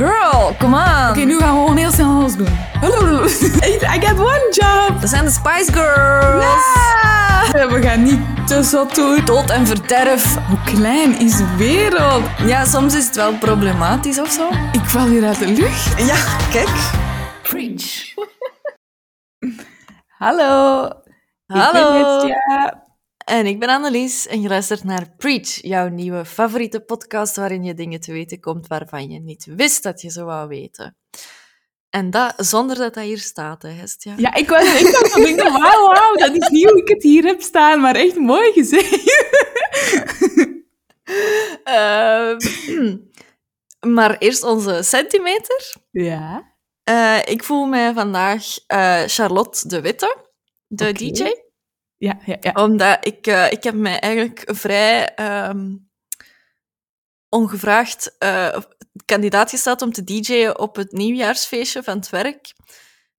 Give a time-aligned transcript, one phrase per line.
[0.00, 1.08] Girl, come on.
[1.10, 2.48] Oké, nu gaan we gewoon heel snel alles doen.
[3.94, 5.00] I got one job.
[5.00, 6.44] Dat zijn de Spice Girls.
[7.52, 9.24] Ja, We gaan niet te zot doen.
[9.24, 10.36] Dood en verderf.
[10.48, 12.22] Hoe klein is de wereld?
[12.46, 14.48] Ja, soms is het wel problematisch of zo.
[14.72, 15.98] Ik val hier uit de lucht.
[16.06, 16.16] Ja,
[16.50, 16.68] kijk.
[17.42, 18.14] Preach.
[20.18, 20.88] Hallo.
[21.46, 21.68] Hallo.
[21.68, 22.84] Ik ben Jetja.
[23.30, 27.74] En ik ben Annelies en je luistert naar Preach, jouw nieuwe favoriete podcast waarin je
[27.74, 30.96] dingen te weten komt waarvan je niet wist dat je ze wou weten.
[31.90, 34.14] En dat zonder dat dat hier staat, hè, Hestia.
[34.16, 37.24] Ja, ik was echt aan het denken, wauw, wauw, dat is hoe ik het hier
[37.24, 39.18] heb staan, maar echt mooi gezegd.
[41.64, 42.38] Ehm,
[43.96, 45.74] maar eerst onze centimeter.
[45.90, 46.54] Ja.
[46.84, 50.16] Eh, ik voel mij vandaag eh, Charlotte de Witte,
[50.66, 50.92] de.
[50.92, 51.48] DJ.
[52.00, 52.52] Ja, ja, ja.
[52.64, 55.76] Omdat ik, eh, ik heb mij eigenlijk vrij ehm,
[57.28, 58.56] ongevraagd eh,
[59.04, 62.52] kandidaat gesteld om te DJ'en op het nieuwjaarsfeestje van het werk.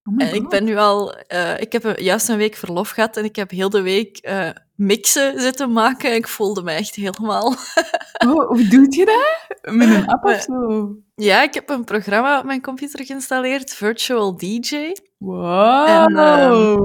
[0.04, 1.14] Oh En ik ben nu al...
[1.16, 4.30] eh, ik heb een- juist een week verlof gehad en ik heb heel de week
[4.76, 6.14] mixen zitten maken.
[6.16, 7.56] Ik voelde me echt helemaal...
[8.26, 9.74] Oh, hoe doe je dat?
[9.74, 10.96] Met een app of zo?
[11.16, 14.92] Ja, ik heb een programma op mijn computer geïnstalleerd, Virtual DJ.
[15.18, 15.88] Wow.
[15.88, 16.80] En, ehm,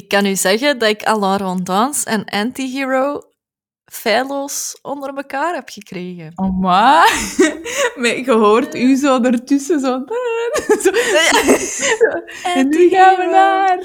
[0.00, 3.22] Ik kan u zeggen dat ik Alain Rondans en Antihero
[3.84, 6.32] feilloos onder elkaar heb gekregen.
[6.34, 7.12] Oh, maar.
[7.96, 10.04] Maar je hoort u zo ertussen, zo.
[10.84, 10.90] zo.
[12.54, 13.78] En nu gaan we naar.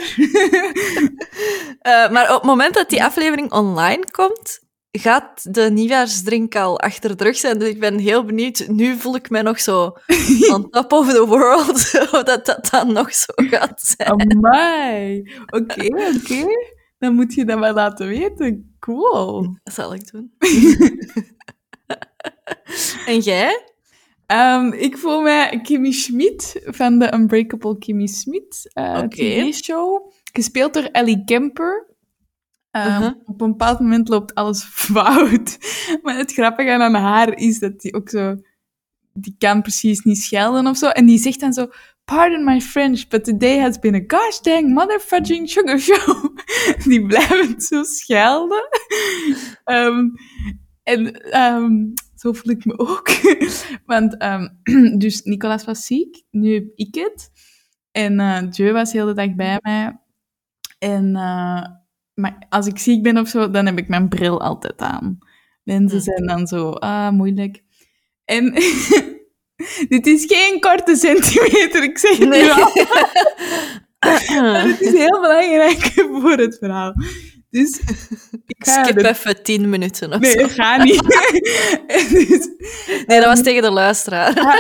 [1.80, 4.60] Eh, maar op het moment dat die aflevering online komt,
[5.00, 7.60] gaat de nieuwjaarsdrink al achter de rug zijn.
[7.60, 8.68] Dus ik ben heel benieuwd.
[8.68, 9.94] Nu voel ik mij nog zo
[10.54, 11.70] on top of the world,
[12.14, 14.32] of dat dat dan nog zo gaat zijn.
[14.32, 15.32] Amai.
[15.46, 15.86] Oké,
[16.16, 16.46] oké.
[16.98, 18.76] Dan moet je dat wel laten weten.
[18.80, 19.58] Cool.
[19.64, 20.34] Dat zal ik doen.
[23.06, 23.64] en jij?
[24.26, 29.08] Ehm, ik voel mij Kimmy Schmidt van de Unbreakable Kimmy Schmidt eh, Oké.
[29.08, 30.12] TV-show.
[30.34, 31.95] Gespeeld door Ellie Kemper.
[32.76, 33.14] Ehm, Uh-huh.
[33.26, 35.58] Op een bepaald moment loopt alles fout.
[36.02, 38.36] Maar het grappige aan haar is dat die ook zo...
[39.14, 40.88] Die kan precies niet schelden of zo.
[40.88, 41.68] En die zegt dan zo...
[42.06, 46.36] Pardon my French, but today has been a gosh dang motherfucking sugar show.
[46.90, 48.70] Die blijven zo schelden.
[49.64, 50.10] Ehm,
[50.84, 51.72] en ehm,
[52.16, 53.10] zo voel ik me ook.
[53.86, 54.20] Want
[55.02, 57.32] dus Nicolas was ziek, nu heb ik het.
[57.92, 60.00] En eh Joe was de hele dag bij mij.
[60.80, 61.66] En eh,
[62.16, 65.18] maar als ik ziek ben of zo, dan heb ik mijn bril altijd aan.
[65.64, 66.04] Lenzen Hm.
[66.04, 67.64] zijn dan zo, ah, moeilijk.
[68.26, 68.54] En
[69.94, 72.72] dit is geen korte centimeter, ik zeg het nu al.
[74.06, 76.94] Maar het is heel belangrijk voor het verhaal.
[77.50, 77.80] Dus
[78.46, 80.38] ik ga Skip er- even tien minuten of Nee, zo.
[80.38, 81.02] dat gaat niet.
[82.12, 82.50] Dus,
[83.06, 84.28] Nee, dat was tegen de luisteraar.
[84.40, 84.54] Ah,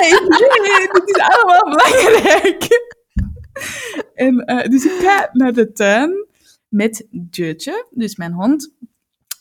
[0.00, 2.66] nee, nee, dit is allemaal belangrijk.
[4.14, 6.26] En, eh, dus ik ga naar de tuin
[6.68, 8.74] met Jutje, dus mijn hond,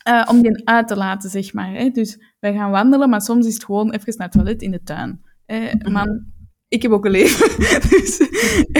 [0.03, 1.73] eh, om die uit te laten, zeg maar.
[1.73, 1.89] Hè.
[1.89, 4.83] Dus wij gaan wandelen, maar soms is het gewoon even naar het toilet in de
[4.83, 5.21] tuin.
[5.45, 6.25] Eh, man,
[6.67, 7.47] ik heb ook een leven,
[7.89, 8.17] dus,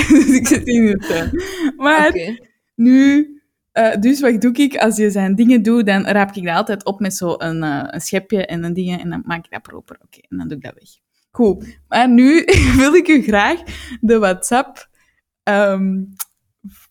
[0.08, 1.32] dus ik zit in de tuin.
[1.76, 2.40] Maar
[2.76, 3.30] nu,
[3.72, 4.76] eh, dus wat doe ik?
[4.76, 7.62] Als je zijn dingen doet, dan raap ik dat altijd op met zo'n een,
[7.94, 9.98] een schepje en een ding en dan maak ik dat proper.
[10.02, 10.90] Oké, en dan doe ik dat weg.
[11.36, 11.80] Goed.
[11.88, 12.44] Maar nu
[12.82, 13.60] wil ik u graag
[14.02, 14.90] de WhatsApp
[15.44, 16.04] ehm,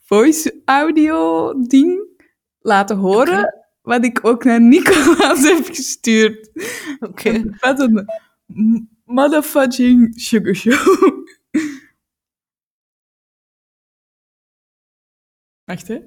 [0.06, 2.08] voice audio ding
[2.58, 3.58] laten horen.
[3.82, 6.50] Wat ik ook naar Nicolaas heb gestuurd.
[7.00, 7.56] Oké.
[7.60, 8.08] Wat een
[9.04, 11.24] motherfucking sugar show.
[15.64, 15.98] Wacht, hè.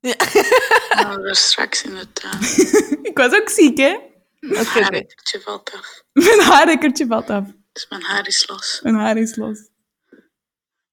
[0.00, 0.14] Ja.
[1.02, 2.40] Nou, we straks in de tuin.
[3.02, 3.98] Ik was ook ziek, hè?
[4.40, 4.80] Mijn Oké, oké.
[4.82, 6.02] haarrekkertje valt af.
[6.12, 7.44] Mijn haarrekkertje valt af.
[7.72, 8.80] Dus mijn haar is los.
[8.82, 9.68] Mijn haar is los.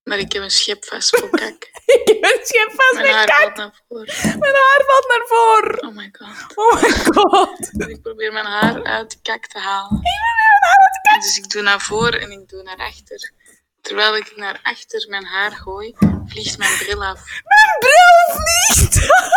[0.08, 1.70] Maar ik heb een schep vast voor kak.
[2.00, 3.38] Ik heb een schep vast Mijn met haar kak.
[3.38, 4.40] valt naar voren.
[4.40, 5.88] Mijn haar valt naar voren.
[5.88, 6.58] Oh my god.
[6.58, 7.70] Oh my god.
[7.80, 9.92] Dus ik probeer mijn haar uit de kak te halen.
[9.92, 11.22] Mijn haar uit de kak.
[11.22, 13.32] Dus ik doe naar voren en ik doe naar achter.
[13.82, 15.96] Terwijl ik naar achter mijn haar gooi,
[16.26, 17.20] vliegt mijn bril af.
[17.44, 19.30] Mijn bril vliegt af.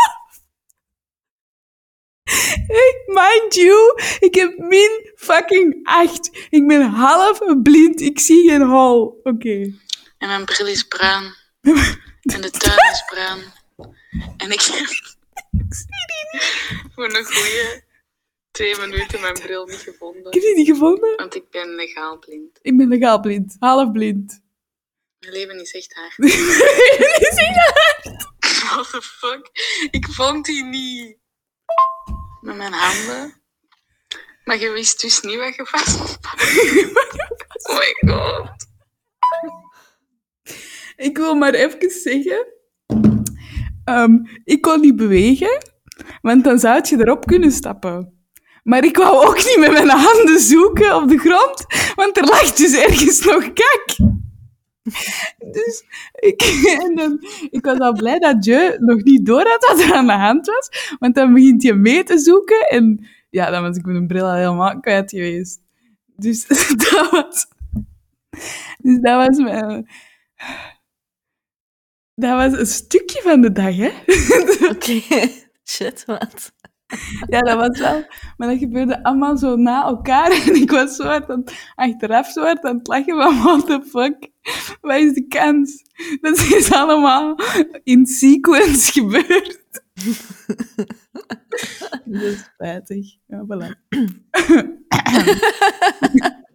[2.67, 6.31] Hey, mind you, ik heb min fucking 8.
[6.51, 8.01] Ik ben half blind.
[8.01, 9.21] Ik zie geen hol.
[9.23, 9.73] Oké.
[10.21, 11.35] En mijn bril is bruin.
[12.35, 13.43] En de tuin is bruin.
[14.37, 14.75] En ik heb
[15.63, 16.93] Ik zie die niet.
[16.95, 17.85] voor een goede
[18.51, 20.23] twee minuten mijn bril niet Ik gevonden.
[20.23, 21.17] heb die niet gevonden.
[21.17, 22.59] Want ik ben legaal blind.
[22.63, 23.57] Ik ben legaal blind.
[23.59, 24.43] Half blind.
[25.19, 26.17] Mijn leven is echt hard.
[26.17, 26.31] Die
[27.33, 27.73] zie je?
[28.65, 29.51] What the fuck?
[29.91, 31.17] Ik vond die niet.
[32.41, 33.43] Met mijn handen.
[34.45, 35.99] Maar je wist dus niet wat je vast
[37.71, 37.95] Oh my
[41.01, 42.47] Ik wil maar even zeggen,
[43.85, 45.59] ehm, ik kon niet bewegen,
[46.23, 48.19] want dan zou je erop kunnen stappen.
[48.63, 52.53] Maar ik wou ook niet met mijn handen zoeken op de grond, want er lag
[52.53, 53.97] dus ergens nog kak.
[55.53, 56.43] Dus ik,
[56.85, 57.19] en
[57.51, 60.47] ik was al blij dat je nog niet door had wat er aan de hand
[60.47, 64.25] was, want dan begint je mee te zoeken en ja, dan was ik mijn bril
[64.25, 65.61] al helemaal kwijt geweest.
[66.17, 66.47] Dus
[66.91, 67.47] dat was...
[68.79, 69.89] Dus dat was mijn...
[72.21, 73.91] Dat was een stukje van de dag, hè?
[74.75, 75.01] Oké.
[75.65, 76.53] Shit, wat?
[77.29, 78.05] Ja, dat was wel...
[78.37, 80.31] Maar dat gebeurde allemaal zo na elkaar.
[80.47, 81.45] En ik was zo hard aan,
[81.75, 84.31] achteraf zo hard aan het lachen van what the fuck.
[84.81, 85.83] Wat is de kans?
[86.21, 87.37] Dat is allemaal
[87.83, 89.83] in sequence gebeurd.
[92.05, 93.17] Dat is spijtig.
[93.27, 93.89] Ja, voilà.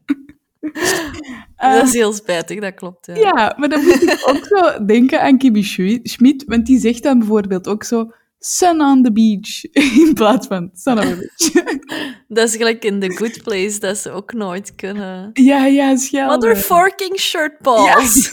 [1.75, 3.05] dat is heel spijtig, dat klopt.
[3.05, 3.13] Ja.
[3.15, 7.03] Ja, maar dan moet ik ook zo denken aan Kimmy Schmi- Schmid, want die zegt
[7.03, 9.63] dan bijvoorbeeld ook zo sun on the beach
[10.07, 11.63] in plaats van sun on the beach.
[12.27, 15.29] Dat is gelijk in The Good Place, dat ze ook nooit kunnen.
[15.33, 16.27] ja, ja, schel.
[16.27, 18.31] Motherfucking shirt balls.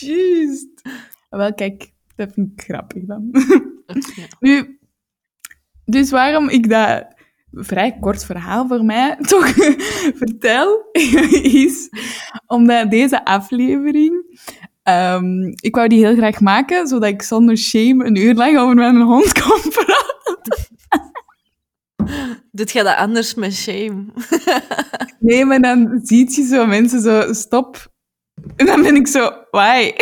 [0.00, 0.80] Juist.
[1.30, 3.28] Wel, kijk, dat vind ik grappig dan.
[4.16, 4.26] Ja.
[4.40, 4.78] Nu,
[5.84, 7.13] dus waarom ik dat
[7.54, 9.48] vrij kort verhaal voor mij toch
[10.22, 10.88] vertel,
[11.66, 11.88] is
[12.46, 14.38] omdat deze aflevering,
[14.82, 18.74] ehm, ik wou die heel graag maken, zodat ik zonder shame een uur lang over
[18.74, 20.72] mijn hond kon praten.
[22.52, 24.04] Doet jij dat anders met shame?
[25.18, 27.92] Nee, maar dan ziet je zo mensen zo, stop.
[28.56, 29.92] En dan ben ik zo, why?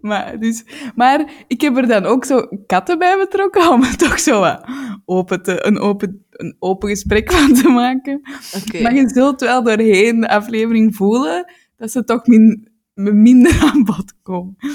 [0.00, 0.64] Maar, dus,
[0.94, 4.64] maar ik heb er dan ook zo katten bij betrokken om er toch zo wat
[5.04, 8.20] open te, een, open, een open gesprek van te maken.
[8.56, 8.82] Oké.
[8.82, 14.14] Maar je zult wel doorheen de aflevering voelen dat ze toch min, minder aan bod
[14.22, 14.56] komen.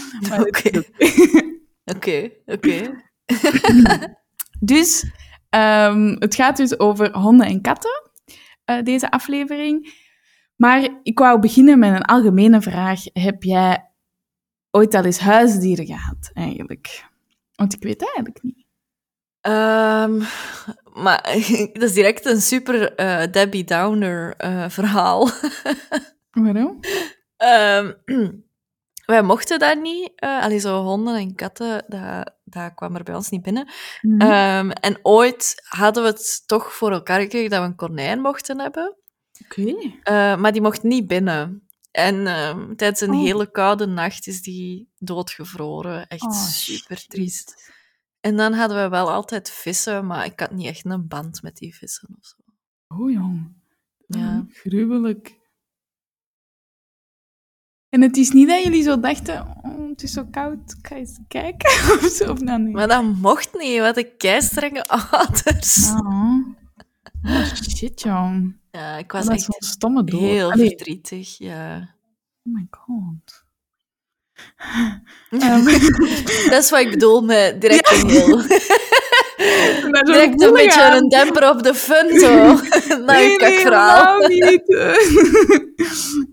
[1.95, 3.03] Oké, oké.
[4.59, 5.05] Dus
[5.49, 8.11] ehm, het gaat dus over honden en katten,
[8.65, 10.01] eh, deze aflevering.
[10.55, 13.03] Maar ik wou beginnen met een algemene vraag.
[13.13, 13.92] Heb jij
[14.75, 17.05] ooit al eens huisdieren gehad, eigenlijk?
[17.55, 18.65] Want ik weet het eigenlijk niet.
[19.41, 20.17] Ehm,
[21.03, 21.21] maar
[21.73, 25.29] dat is direct een super eh, Debbie Downer eh, verhaal.
[26.31, 26.79] Waarom?
[27.37, 27.91] Ehm,
[29.05, 30.11] wij mochten dat niet.
[30.15, 33.67] eh allee, zo honden en katten, dat, dat kwam er bij ons niet binnen.
[34.01, 34.21] Mhm.
[34.21, 38.59] Ehm, en ooit hadden we het toch voor elkaar gekregen dat we een konijn mochten
[38.59, 38.95] hebben.
[39.43, 39.75] Oké.
[40.37, 41.67] Maar die mocht niet binnen.
[41.93, 43.21] En ehm, tijdens een Oh.
[43.23, 46.07] hele koude nacht is die doodgevroren.
[46.07, 47.71] Echt Oh, super triest.
[48.19, 51.55] En dan hadden we wel altijd vissen, maar ik had niet echt een band met
[51.57, 52.35] die vissen of zo.
[52.87, 53.53] Oh, jong.
[54.07, 54.45] Ja.
[54.49, 55.41] Gruwelijk.
[57.89, 60.95] En het is niet dat jullie zo dachten, oh, het is zo koud, ik ga
[60.95, 62.73] eens kijken of zo, of nou niet?
[62.73, 65.87] Maar dat mocht niet, wat een keistrenge ouders.
[65.91, 66.61] Oh.
[67.25, 68.59] Oh, shit, jong.
[68.71, 70.19] Ja, ik was Dat is echt stomme dood.
[70.19, 71.95] heel Allee, verdrietig, ja.
[72.43, 73.41] Oh my god.
[75.41, 75.63] Ehm,
[76.49, 78.41] Dat is wat ik bedoel met direct een heel...
[80.03, 80.95] Direct een beetje aan.
[80.97, 82.59] een demper op de fun, zo.
[83.05, 84.75] Nee, helemaal niet.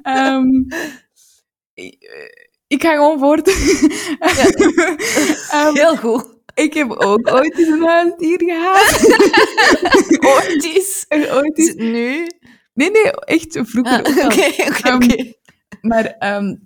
[0.03, 0.45] Ehm,
[1.75, 1.97] ik,
[2.67, 3.49] ik ga gewoon voort.
[5.51, 6.30] Ehm, Heel goed.
[6.55, 9.09] Ik heb ook ooit eens een huisdier gehad.
[10.35, 10.89] Ooit.
[11.09, 11.75] En ooit eens...
[11.75, 12.27] nu?
[12.75, 14.25] Nee, nee, echt vroeger Ah.
[14.25, 15.33] Oké, oké, Ehm.
[15.81, 16.57] Maar, ehm,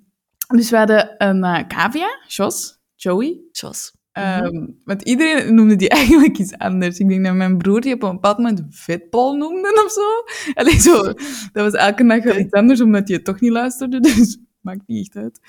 [0.47, 3.41] dus we hadden een eh, cavia, Jos, Joey.
[3.51, 3.93] Jos.
[4.11, 6.99] Ehm, Want iedereen noemde die eigenlijk iets anders.
[6.99, 10.23] Ik denk dat mijn broer die op een bepaald moment vetbal noemde of zo.
[10.53, 11.03] Allee, zo.
[11.51, 13.99] Dat was elke dag wel iets anders, omdat het toch niet luisterde.
[13.99, 15.39] Dus maakt niet echt uit.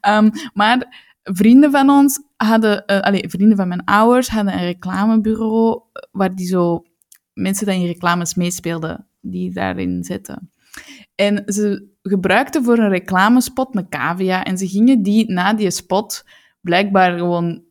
[0.00, 2.86] Ehm, maar vrienden van ons hadden...
[2.86, 6.84] eh allee, vrienden van mijn ouders hadden een reclamebureau eh, waar die zo...
[7.32, 10.52] Mensen die in reclames meespeelden, die daarin zetten.
[11.14, 14.44] En ze gebruikten voor een reclamespot een cavia.
[14.44, 16.24] En ze gingen die na die spot
[16.60, 17.64] blijkbaar gewoon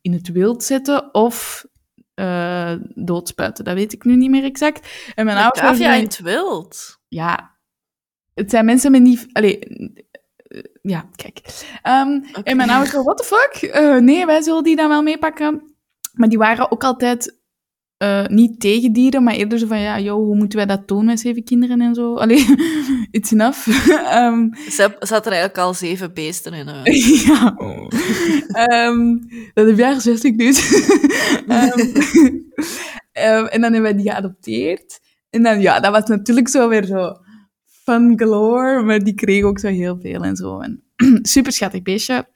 [0.00, 1.66] in het wild zetten of
[2.14, 3.64] eh, doodspuiten.
[3.64, 5.12] Dat weet ik nu niet meer exact.
[5.14, 7.00] En mijn ouders cavia in het wild.
[7.08, 7.56] Ja,
[8.34, 9.26] het zijn mensen met niet...
[9.32, 9.58] Allee,
[10.82, 11.40] ja, kijk.
[11.82, 12.20] Ehm.
[12.42, 13.70] En mijn ouders zo, what the fuck?
[13.70, 15.74] Eh, nee, wij zullen die dan wel meepakken.
[16.12, 17.42] Maar die waren ook altijd
[17.96, 21.04] eh, niet tegen dieren, maar eerder zo van, ja, joh, hoe moeten wij dat doen
[21.04, 22.14] met zeven kinderen en zo?
[22.14, 22.46] Allee,
[23.10, 23.66] it's enough.
[23.88, 27.22] Ehm, Ze zaten eigenlijk al zeven beesten in huis.
[27.26, 27.56] ja.
[28.48, 29.16] Ehm,
[29.54, 30.86] dat heb jij gezegd, ik dus.
[31.48, 31.78] Ehm,
[33.12, 35.00] ehm, en dan hebben wij die geadopteerd.
[35.30, 37.16] En dan, ja, dat was natuurlijk zo weer zo
[37.84, 40.60] van galore, maar die kreeg ook zo heel veel en zo.
[40.60, 40.82] En
[41.22, 42.26] super schattig beestje.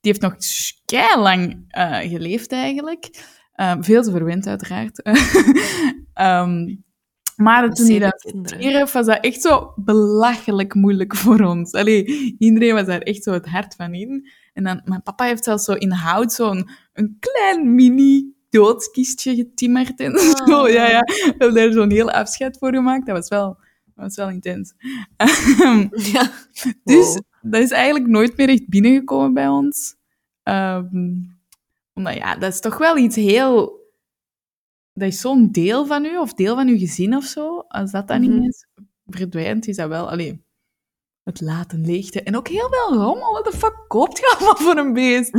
[0.00, 0.36] Die heeft nog
[0.84, 3.10] kei lang eh, geleefd eigenlijk.
[3.52, 5.02] Eh, veel te verwend, uiteraard.
[6.14, 6.74] Ehm,
[7.36, 11.72] maar toen hij dat stierf, was dat echt zo belachelijk moeilijk voor ons.
[11.72, 14.28] Allee, iedereen was daar echt zo het hart van in.
[14.52, 20.00] En dan, mijn papa heeft zelfs zo in hout zo'n een klein mini doodskistje getimmerd
[20.00, 20.62] en zo.
[20.62, 20.68] Oh.
[20.68, 21.00] Ja, ja.
[21.00, 23.06] We hebben daar zo'n heel afscheid voor gemaakt.
[23.06, 23.58] Dat was wel,
[23.94, 24.74] dat was wel intens.
[25.16, 26.30] Ehm, Ja.
[26.84, 27.22] dus Wow.
[27.42, 29.94] dat is eigenlijk nooit meer echt binnengekomen bij ons.
[30.42, 31.12] Ehm,
[31.94, 33.82] omdat ja, dat is toch wel iets heel...
[34.92, 37.58] Dat is zo'n deel van u, of deel van uw gezin of zo.
[37.68, 38.30] Als dat dan Mhm.
[38.32, 38.66] ineens
[39.06, 40.10] verdwijnt, is dat wel...
[40.10, 40.42] Allee,
[41.22, 42.22] het laten leegte.
[42.22, 43.32] En ook heel veel rommel.
[43.32, 45.30] Wat de fuck koopt je allemaal voor een beest?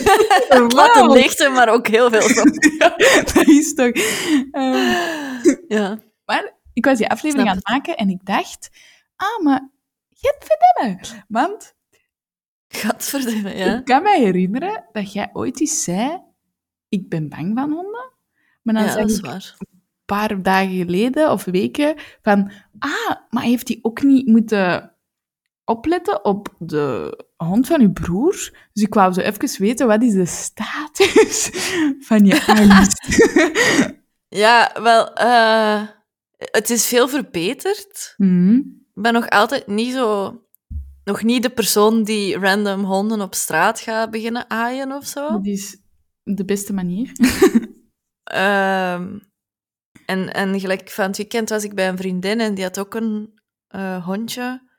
[0.48, 1.12] Hem Wauw.
[1.12, 2.20] leegte, maar ook heel veel.
[2.78, 2.96] Ja,
[3.34, 3.92] dat is toch...
[4.50, 5.98] Ehm, ja.
[6.24, 8.70] maar ik was die aflevering aan het maken en ik dacht...
[9.16, 9.70] Ah, maar...
[10.10, 11.24] Gadverdamme.
[11.28, 11.74] Want
[12.68, 13.78] Gadverdamme, ja.
[13.78, 16.22] Ik kan mij herinneren dat jij ooit eens zei:
[16.88, 18.10] Ik ben bang van honden.
[18.62, 19.54] Maar dan Ja, dat is waar.
[19.58, 24.94] een paar dagen geleden of weken van: Ah, maar heeft hij ook niet moeten
[25.64, 28.32] opletten op de hond van uw broer?
[28.72, 31.50] Dus ik wou zo even weten: wat is de status
[32.08, 33.20] van je angst?
[34.28, 35.82] Ja, wel, eh,
[36.50, 38.14] het is veel verbeterd.
[38.16, 38.54] Mhm.
[38.94, 40.36] Ik ben nog altijd niet zo...
[41.04, 45.28] Nog niet de persoon die random honden op straat gaat beginnen aaien of zo.
[45.28, 45.78] Dat is
[46.22, 47.12] de beste manier.
[48.22, 49.18] Ehm,
[50.06, 52.94] en, en gelijk van het weekend was ik bij een vriendin en die had ook
[52.94, 54.70] een eh, hondje.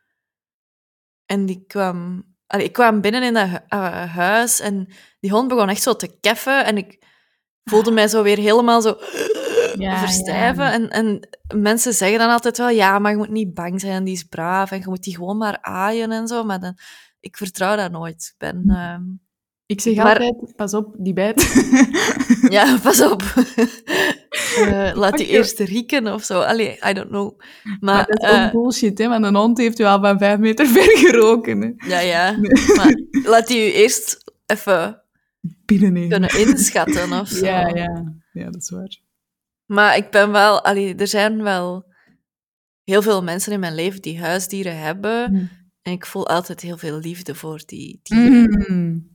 [1.25, 2.24] En die kwam...
[2.48, 4.88] Allee, ik kwam binnen in dat hu- eh, huis en
[5.20, 6.65] die hond begon echt zo te keffen.
[6.65, 7.05] En ik
[7.63, 8.98] voelde mij zo weer helemaal zo
[9.77, 10.63] Ja, verstijven.
[10.63, 10.72] ja.
[10.72, 14.13] En, en mensen zeggen dan altijd wel, ja, maar je moet niet bang zijn, die
[14.13, 14.72] is braaf.
[14.72, 16.44] En je moet die gewoon maar aaien en zo.
[16.44, 16.77] Maar dan,
[17.20, 18.24] ik vertrouw dat nooit.
[18.34, 18.63] Ik ben...
[18.68, 19.01] ehm,
[19.65, 21.42] Ik zeg Maar- altijd: Pas op, die bijt.
[22.50, 23.22] Ja, pas op.
[24.58, 26.39] Eh, laat die eerst rieken of zo.
[26.42, 27.39] Allee, I don't know.
[27.39, 29.08] Maar Maar, dat is ook bullshit, hè?
[29.08, 31.62] Want een hond heeft u al van vijf meter ver geroken.
[31.62, 31.88] Hè?
[31.89, 32.32] ja, ja.
[32.75, 35.01] Maar laat die u eerst even
[35.65, 37.46] kunnen inschatten of zo.
[37.46, 38.03] Ja, ja.
[38.34, 38.98] ja, dat is waar.
[39.65, 40.63] Maar ik ben wel...
[40.63, 41.91] Allee, er zijn wel
[42.84, 45.32] heel veel mensen in mijn leven die huisdieren hebben.
[45.34, 45.50] Mm.
[45.82, 48.65] En ik voel altijd heel veel liefde voor die dieren.
[48.67, 49.12] Mm.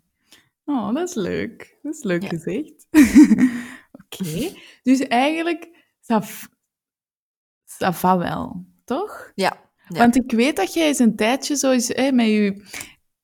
[0.64, 1.78] Oh, dat is leuk.
[1.82, 2.28] Dat is leuk Ja.
[2.28, 2.86] gezegd.
[4.02, 4.52] Oké.
[4.82, 5.68] Dus eigenlijk,
[7.82, 9.32] ça va wel, toch?
[9.34, 9.66] Ja.
[9.88, 9.98] Ja.
[9.98, 12.64] Want ik weet dat jij eens een tijdje zo is, hè, met je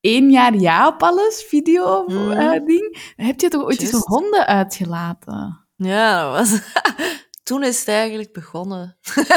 [0.00, 2.30] één jaar ja op alles video Mm.
[2.30, 3.12] eh, ding.
[3.16, 5.63] Heb je toch ooit eens honden uitgelaten?
[5.84, 6.60] Ja, dat was...
[7.44, 8.96] Toen is het eigenlijk begonnen.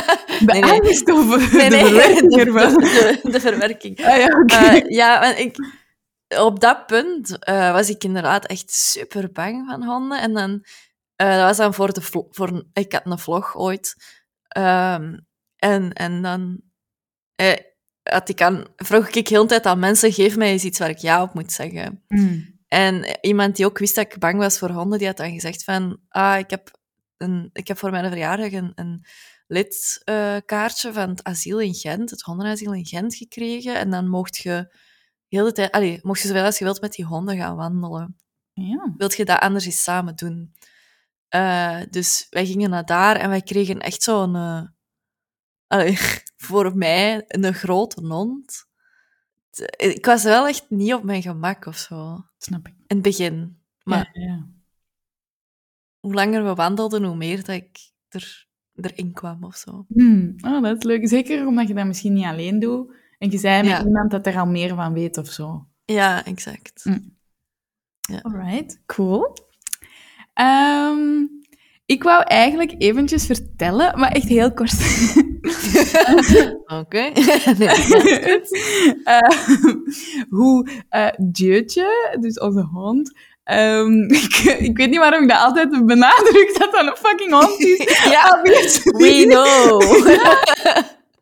[0.46, 0.72] Nee, nee.
[0.72, 2.74] angst of Nee, de verwerking de, ervan?
[2.74, 4.06] de, de verwerking.
[4.06, 4.56] Ah, ja, oké.
[4.56, 5.56] Eh, ja, ik,
[6.38, 10.22] op dat punt eh, was ik inderdaad echt super bang van honden.
[10.22, 10.66] En dan,
[11.16, 12.01] eh, dat was dan voor de
[12.32, 13.96] voor, ik had een vlog ooit.
[14.48, 15.18] Ehm,
[15.56, 16.62] en, en dan
[18.04, 20.89] had ik aan, vroeg ik heel de tijd aan mensen, geef mij eens iets waar
[20.89, 22.04] ik ja op moet zeggen.
[22.08, 22.57] Mm.
[22.68, 25.64] En iemand die ook wist dat ik bang was voor honden, die had dan gezegd
[25.64, 26.80] van, ah, ik heb,
[27.18, 29.06] een, ik heb voor mijn verjaardag een, een
[29.48, 33.76] lidkaartje van het asiel in Gent, het hondenasiel in Gent gekregen.
[33.76, 34.76] En dan mocht je
[35.28, 38.18] heel de tijd, allee, mocht je zoveel als je wilt met die honden gaan wandelen.
[38.54, 38.94] Ja.
[38.98, 40.54] Wilt je dat anders eens samen doen?
[41.28, 44.36] Eh, dus wij gingen naar daar en wij kregen echt zo'n,
[45.68, 45.98] allee,
[46.48, 48.67] voor mij, een grote hond.
[49.78, 52.26] Ik was wel echt niet op mijn gemak of zo.
[52.38, 52.74] Snap ik.
[52.74, 53.58] In het begin.
[53.84, 54.48] Maar ja, ja.
[56.00, 57.78] hoe langer we wandelden, hoe meer dat ik
[58.10, 59.86] er, erin kwam of zo.
[59.88, 61.08] Hmm, Oh, dat is leuk.
[61.08, 62.96] Zeker omdat je dat misschien niet alleen doet.
[63.18, 63.86] En je zei met Ja.
[63.86, 65.68] iemand dat er al meer van weet of zo.
[65.86, 66.86] Ja, exact.
[66.86, 67.16] Mm.
[68.22, 69.34] Alright, cool.
[70.34, 71.26] Ehm,
[71.88, 74.74] ik wou eigenlijk eventjes vertellen, maar echt heel kort.
[76.82, 77.12] Oké.
[77.60, 77.67] nee.
[79.03, 79.75] Ehm,
[80.29, 83.13] hoe eh Jeutje, dus onze hond...
[83.44, 87.60] ehm, ik, ik weet niet waarom ik dat altijd benadruk dat dat een fucking hond
[87.60, 88.00] is.
[88.12, 88.91] ja, Obviously.
[88.91, 89.82] we know.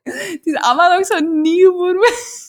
[0.04, 2.44] Het is allemaal nog zo nieuw voor me.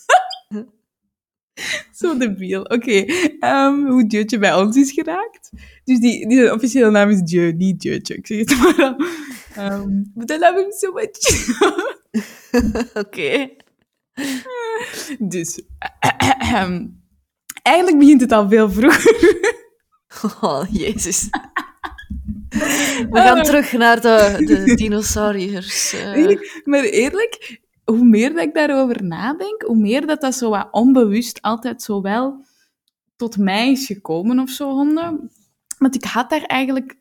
[1.99, 2.63] zo debiel.
[2.63, 3.05] Oké,
[3.41, 5.51] ehm, hoe Jeutje bij ons is geraakt.
[5.85, 8.15] Dus die, die officiële naam is Jeu, niet Jeutje.
[8.17, 8.97] Ik zeg het maar al.
[9.55, 11.17] Ehm, but I love him so much.
[13.05, 13.49] Oké.
[15.19, 15.61] dus,
[17.63, 19.35] eigenlijk begint het al veel vroeger.
[20.41, 21.29] Oh, jezus.
[22.49, 25.93] We gaan terug naar de, de dinosauriërs.
[25.93, 26.39] eh.
[26.65, 31.43] maar eerlijk, hoe meer dat ik daarover nadenk, hoe meer dat dat zo wat onbewust
[31.43, 32.45] altijd zo wel
[33.16, 35.31] tot mij is gekomen of zo, honden.
[35.78, 36.99] Want ik had daar eigenlijk...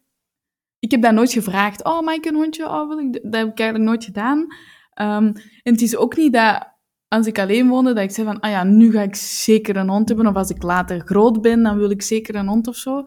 [0.80, 1.84] Ik heb dat nooit gevraagd.
[1.84, 2.65] Oh, mag ik een hondje?
[2.65, 3.13] Oh, wil ik...
[3.13, 4.48] Dat heb ik eigenlijk nooit gedaan.
[4.94, 5.25] Ehm,
[5.63, 6.75] en het is ook niet dat
[7.08, 9.89] als ik alleen woonde, dat ik zei van, ah ja, nu ga ik zeker een
[9.89, 10.27] hond hebben.
[10.27, 13.04] Of als ik later groot ben, dan wil ik zeker een hond of zo.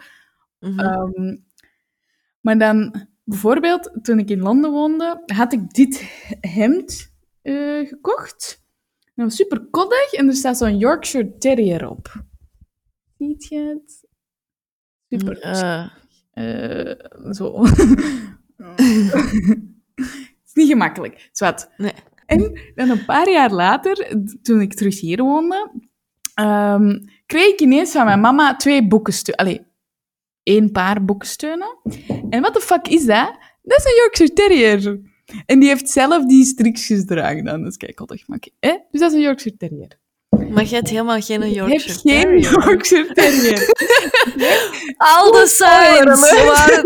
[0.60, 0.78] Mhm.
[0.78, 1.36] Ehm,
[2.40, 6.02] maar dan, bijvoorbeeld, toen ik in Londen woonde, had ik dit
[6.40, 7.07] hemd
[7.48, 8.62] eh, gekocht.
[9.14, 12.22] Dat was super koddig en er staat zo'n Yorkshire Terrier op.
[13.18, 14.06] Ziet je het?
[15.08, 15.40] Super.
[15.40, 15.86] Eh,
[16.32, 16.94] Eh,
[17.30, 17.62] zo.
[19.94, 21.28] Het is niet gemakkelijk.
[21.32, 21.70] Zwat.
[21.76, 21.92] nee.
[22.26, 25.70] En dan een paar jaar later, toen ik terug hier woonde,
[26.34, 29.44] ehm, kreeg ik ineens van mijn mama twee boekensteunen.
[29.44, 29.66] Allee,
[30.42, 31.78] één paar boekensteunen.
[32.30, 33.36] En wat de fuck is dat?
[33.62, 35.00] Dat is een Yorkshire Terrier.
[35.46, 37.64] En die heeft zelf die strikjes gedragen dan.
[37.64, 38.26] Dus kijk, koddig.
[38.28, 38.76] Maar hè?
[38.90, 39.98] Dus dat is een Yorkshire Terrier.
[40.50, 42.50] Maar je hebt helemaal geen Ik Yorkshire heb geen Terrier.
[42.64, 43.72] Yorkshire Terrier.
[44.96, 46.82] Al de signs er.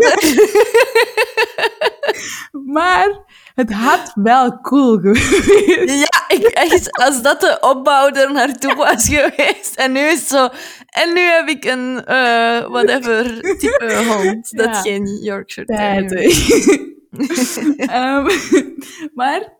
[2.73, 3.19] maar
[3.55, 5.99] het had wel cool geweest.
[5.99, 9.75] Ja, ik, echt, als dat de opbouw er naartoe was geweest.
[9.75, 10.49] En nu is het zo...
[10.89, 14.57] En nu heb ik een, eh, whatever, type hond.
[14.57, 14.81] Dat Ja.
[14.81, 16.91] geen Yorkshire Terrier.
[17.77, 18.27] Ehm,
[19.19, 19.57] maar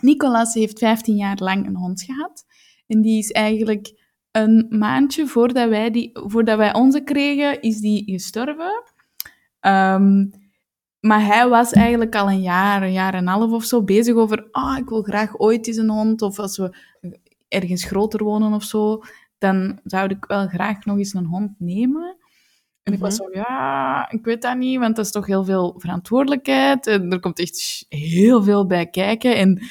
[0.00, 2.44] Nicolas heeft 15 jaar lang een hond gehad.
[2.86, 8.10] En die is eigenlijk een maandje voordat wij, die, voordat wij onze kregen, is die
[8.10, 8.82] gestorven.
[9.60, 10.26] Ehm,
[11.00, 14.14] maar hij was eigenlijk al een jaar, een jaar en een half of zo bezig
[14.14, 16.22] over, ah, ik wil graag ooit eens een hond.
[16.22, 16.76] Of als we
[17.48, 19.02] ergens groter wonen of zo,
[19.38, 22.16] dan zou ik wel graag nog eens een hond nemen.
[22.86, 25.74] En ik was zo, ja, ik weet dat niet, want dat is toch heel veel
[25.78, 26.86] verantwoordelijkheid.
[26.86, 29.36] En er komt echt heel veel bij kijken.
[29.36, 29.62] En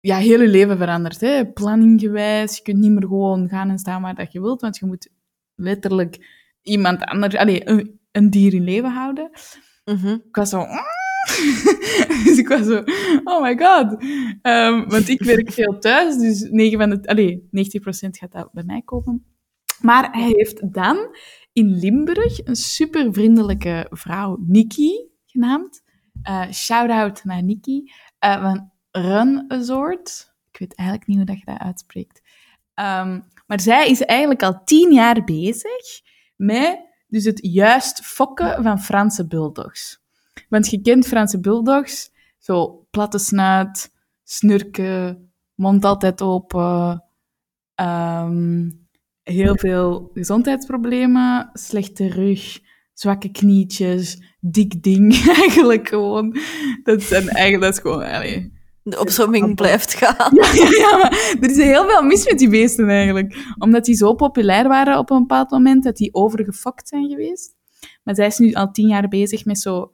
[0.00, 1.46] ja, heel je leven verandert, hè.
[1.52, 2.56] Planninggewijs.
[2.56, 5.08] Je kunt niet meer gewoon gaan en staan waar dat je wilt, want je moet
[5.54, 6.18] letterlijk
[6.62, 9.30] iemand anders, allee, een, een dier in leven houden.
[9.84, 10.08] Mhm.
[10.08, 10.64] Ik was zo...
[12.24, 12.82] dus ik was zo,
[13.24, 14.04] oh my god.
[14.42, 17.48] Ehm, want ik werk veel thuis, dus 9 van de, allee, 90%
[17.90, 19.24] gaat dat bij mij komen.
[19.80, 21.16] Maar hij heeft dan
[21.58, 25.82] in Limburg een super vriendelijke vrouw, Nikki genaamd.
[26.22, 27.92] Eh Shout-out naar Nikki.
[28.18, 30.34] eh, van Run Resort.
[30.50, 32.22] Ik weet eigenlijk niet hoe dat je dat uitspreekt.
[32.74, 36.00] Ehm, maar zij is eigenlijk al tien jaar bezig
[36.36, 40.00] met dus het juist fokken van Franse bulldogs.
[40.48, 43.92] Want je kent Franse bulldogs, zo platte snuit,
[44.24, 47.04] snurken, mond altijd open,
[47.74, 48.70] ehm,
[49.28, 52.58] heel veel gezondheidsproblemen, slechte rug,
[52.92, 56.36] zwakke knietjes, dik ding, eigenlijk gewoon.
[56.82, 58.56] Dat zijn eigenlijk, dat is gewoon, allee.
[58.82, 60.34] De opzomming blijft gaan.
[60.34, 63.54] Ja, ja, ja, maar er is heel veel mis met die beesten eigenlijk.
[63.58, 67.54] Omdat die zo populair waren op een bepaald moment, dat die overgefokt zijn geweest.
[68.02, 69.92] Maar zij is nu al tien jaar bezig met zo...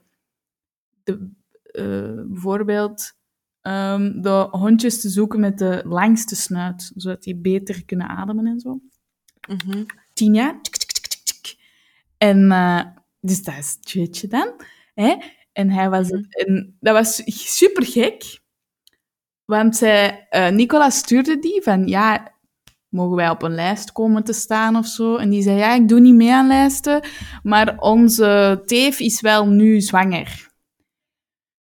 [1.05, 1.31] De,
[1.62, 3.12] eh, bijvoorbeeld
[3.61, 8.61] ehm, de hondjes te zoeken met de langste snuit, zodat die beter kunnen ademen en
[8.61, 8.81] zo.
[9.48, 9.85] Mhm.
[10.12, 10.62] Tien jaar.
[10.62, 11.54] Tsk, tsk.
[12.18, 12.85] En eh,
[13.20, 14.52] dus dat is het tweetje dan.
[14.94, 15.16] Hè?
[15.52, 16.11] En hij was...
[16.11, 16.22] Mhm.
[16.30, 17.22] en dat was
[17.57, 18.42] super gek.
[19.44, 22.35] Want zij, eh, Nicolas stuurde die van, ja,
[22.88, 25.16] mogen wij op een lijst komen te staan of zo?
[25.16, 27.02] En die zei, ja, ik doe niet mee aan lijsten,
[27.42, 30.52] maar onze teef is wel nu zwanger.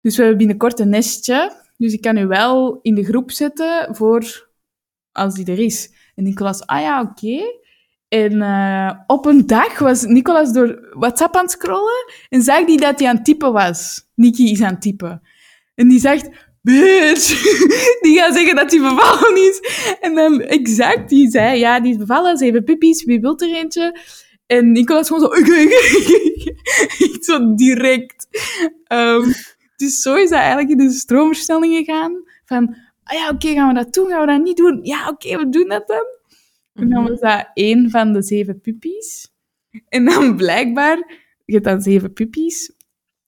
[0.01, 3.95] Dus we hebben binnenkort een nestje, dus ik kan u wel in de groep zetten
[3.95, 4.49] voor
[5.11, 5.93] als die er is.
[6.15, 7.43] En Nicolas, ah ja, oké.
[8.07, 12.79] En eh, op een dag was Nicolas door WhatsApp aan het scrollen en zag die
[12.79, 14.07] dat hij aan het typen was.
[14.15, 15.21] Nikki is aan het typen.
[15.75, 16.29] En die zegt,
[16.61, 17.41] bitch,
[18.01, 19.59] die gaat zeggen dat hij bevallen is.
[20.01, 23.55] En dan exact, die zei, ja, die is bevallen, ze hebben puppies, wie wil er
[23.55, 23.99] eentje?
[24.45, 26.55] En Nicolas gewoon zo, ik, ik.
[27.13, 28.27] echt zo direct.
[28.83, 29.31] Ehm,
[29.75, 32.23] dus zo is dat eigenlijk in de stroomversnelling gegaan.
[32.45, 34.09] Van, ah ja, oké, gaan we dat doen?
[34.09, 34.79] Gaan we dat niet doen?
[34.83, 36.16] Ja, oké, we doen dat dan.
[36.77, 39.31] En dan was dat één van de zeven puppies.
[39.89, 40.97] En dan blijkbaar,
[41.45, 42.75] je hebt dan zeven puppies.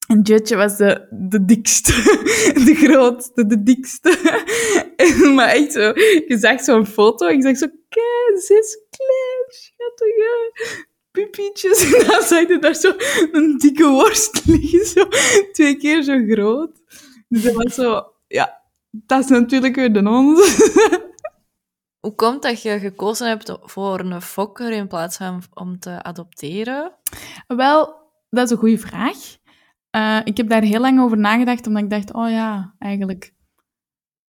[0.08, 1.92] En Judge was de, de dikste,
[2.66, 4.18] de grootste, de dikste.
[4.96, 5.82] En, maar echt zo,
[6.28, 10.52] je zag zo'n foto, ik zag zo, kijk, zes klein, schattige
[11.12, 11.84] puppietjes.
[11.94, 12.94] En dan zag je daar zo
[13.32, 15.08] een dikke worst liggen, zo
[15.52, 16.72] twee keer zo groot.
[17.28, 20.58] Dus dat was zo, ja, dat is natuurlijk weer de ons.
[22.00, 26.92] Hoe komt dat je gekozen hebt voor een fokker in plaats van om te adopteren?
[27.48, 27.96] Wel,
[28.30, 29.18] dat is een goede vraag.
[29.90, 33.34] Eh, ik heb daar heel lang over nagedacht, omdat ik dacht, oh ja, eigenlijk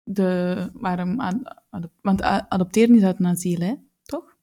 [0.03, 3.73] de, waarom ad- want adopteren is uit een asiel, hè?
[4.03, 4.35] Toch?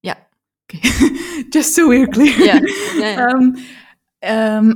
[0.00, 0.28] Ja.
[0.62, 0.86] Oké.
[1.58, 2.38] Just so we're clear.
[2.44, 2.60] Ja,
[3.00, 3.26] ja, ja.
[3.28, 3.54] Ehm,
[4.18, 4.70] ehm,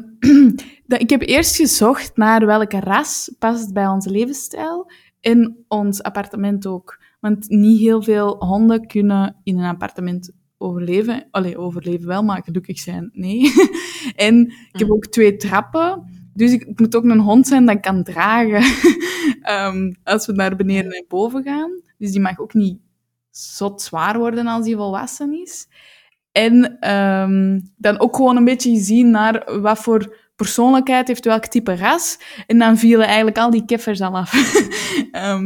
[1.03, 7.05] ik heb eerst gezocht naar welke ras past bij onze levensstijl in ons appartement ook.
[7.27, 11.29] Want niet heel veel honden kunnen in een appartement overleven.
[11.31, 13.53] Allee, overleven wel, maar gelukkig zijn, nee.
[14.29, 14.95] en ik heb Mm.
[14.95, 16.03] ook twee trappen.
[16.35, 18.63] Dus ik, ik moet ook een hond zijn dat kan dragen
[19.43, 21.71] ehm, als we naar beneden en boven gaan.
[21.99, 22.79] Dus die mag ook niet
[23.31, 25.69] zot zwaar worden als die volwassen is.
[26.33, 31.77] En ehm, dan ook gewoon een beetje gezien naar wat voor persoonlijkheid heeft welk type
[31.77, 32.19] ras.
[32.47, 34.33] En dan vielen eigenlijk al die keffers al af.
[35.13, 35.45] Ehm,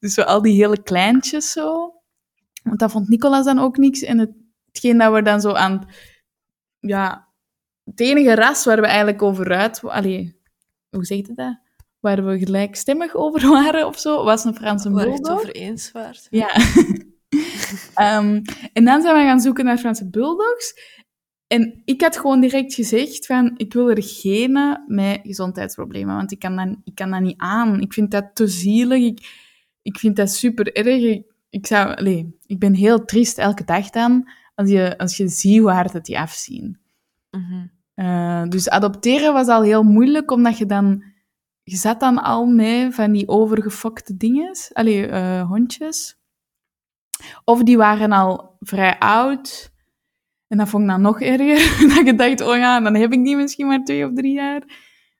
[0.00, 1.94] dus zo al die hele kleintjes zo.
[2.62, 4.02] Want dat vond Nicolas dan ook niks.
[4.02, 4.30] En het,
[4.66, 5.88] hetgeen dat we dan zo aan...
[6.80, 7.28] Ja,
[7.84, 9.84] het enige ras waar we eigenlijk over uit...
[9.84, 10.40] Allee,
[10.90, 11.58] hoe zeg je dat?
[12.00, 15.40] Waar we gelijkstemmig over waren of zo, was een Franse Waar je het bulldog.
[15.40, 16.26] over eens waart.
[16.30, 16.50] Ja.
[17.94, 20.74] Ehm, en dan zijn we gaan zoeken naar Franse bulldogs.
[21.46, 26.38] En ik had gewoon direct gezegd van, ik wil er geen met gezondheidsproblemen, want ik
[26.38, 27.80] kan dat, ik kan dat niet aan.
[27.80, 29.02] Ik vind dat te zielig.
[29.02, 29.49] Ik,
[29.82, 31.02] ik vind dat super erg.
[31.02, 32.06] Ik, ik, zou,
[32.46, 36.04] ik ben heel triest elke dag dan, als je, als je ziet hoe hard het
[36.04, 36.78] die afzien.
[37.30, 37.66] Mhm.
[37.94, 41.04] Eh, dus adopteren was al heel moeilijk, omdat je dan...
[41.62, 44.56] Je zat dan al mee van die overgefokte dingen.
[44.72, 46.18] Allee, eh, hondjes.
[47.44, 49.72] Of die waren al vrij oud.
[50.48, 51.88] En dat vond ik dan nog erger.
[51.94, 54.62] dat je dacht, oh ja, dan heb ik die misschien maar twee of drie jaar.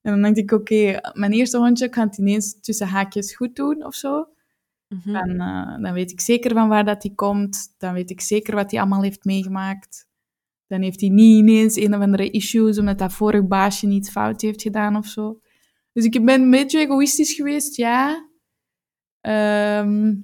[0.02, 3.84] En dan dacht ik, oké, mijn eerste hondje kan het ineens tussen haakjes goed doen
[3.84, 4.28] of zo.
[4.90, 5.12] Mhm.
[5.12, 7.74] Dan, eh, dan weet ik zeker van waar dat die komt.
[7.78, 10.08] Dan weet ik zeker wat hij allemaal heeft meegemaakt.
[10.66, 14.40] Dan heeft hij niet ineens een of andere issues omdat dat vorig baasje iets fout
[14.40, 15.40] heeft gedaan of zo.
[15.92, 18.28] Dus ik ben een beetje egoïstisch geweest, ja.
[19.20, 20.14] Ehm,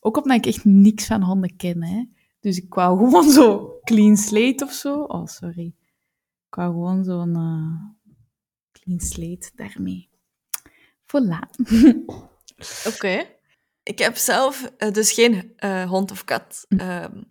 [0.00, 2.04] ook omdat ik echt niks van honden ken, hè.
[2.40, 5.02] Dus ik wou gewoon zo clean slate of zo.
[5.02, 5.74] Oh, sorry.
[6.48, 8.14] Ik wou gewoon zo'n eh,
[8.72, 10.08] clean slate daarmee.
[11.02, 11.48] Voilà.
[12.94, 13.33] Oké.
[13.84, 16.64] Ik heb zelf eh, dus geen eh, hond of kat.
[16.68, 17.22] Ehm,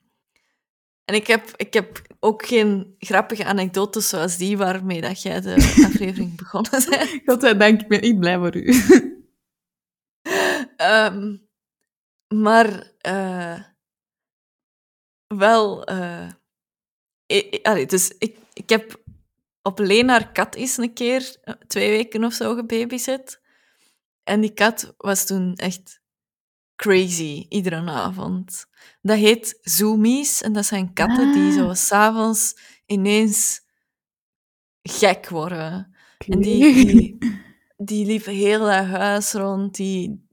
[1.06, 5.54] en ik heb, ik heb ook geen grappige anekdotes zoals die waarmee dat jij de
[5.88, 7.22] aflevering begonnen bent.
[7.26, 8.74] Godzijdank, ik ben echt blij voor u.
[10.78, 11.38] Ehm,
[12.28, 13.64] maar eh,
[15.28, 15.90] wel...
[17.34, 19.02] i- i- allee, dus ik, ik heb
[19.62, 21.36] op Leen haar kat eens een keer
[21.68, 23.42] twee weken of zo gebabysit.
[24.24, 26.02] En die kat was toen echt
[26.76, 28.66] crazy, iedere avond.
[29.02, 31.54] Dat heet zoomies en dat zijn katten die Ah.
[31.54, 33.62] zo s'avonds ineens
[34.82, 35.96] gek worden.
[36.28, 37.18] En die, die,
[37.90, 39.76] die liep heel dat huis rond.
[39.76, 40.28] Die,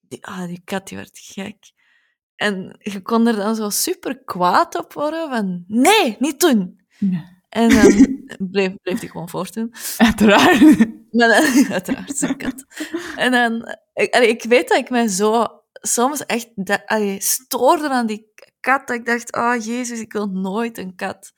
[0.00, 1.56] die, ah, die kat die werd gek.
[2.36, 5.64] En je kon er dan zo super kwaad op worden van...
[5.66, 6.80] Nee, niet doen!
[7.48, 8.18] En dan
[8.50, 9.72] bleef, bleef die gewoon voortdoen.
[9.96, 10.60] uiteraard.
[11.10, 12.64] Maar dan, uiteraard, zo'n kat.
[13.16, 13.76] En dan...
[13.94, 16.50] Ik, ik weet dat ik mij zo soms echt
[16.86, 18.86] allee, stoorde aan die kat.
[18.86, 21.32] Dat ik dacht, oh jezus, ik wil nooit een kat.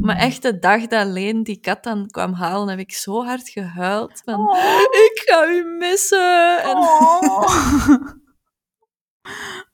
[0.00, 3.48] Maar echt de dag dat Leen die kat dan kwam halen, heb ik zo hard
[3.48, 4.20] gehuild.
[4.24, 4.58] Van, Oh.
[4.90, 6.62] ik ga u missen.
[6.62, 7.42] En, Oh,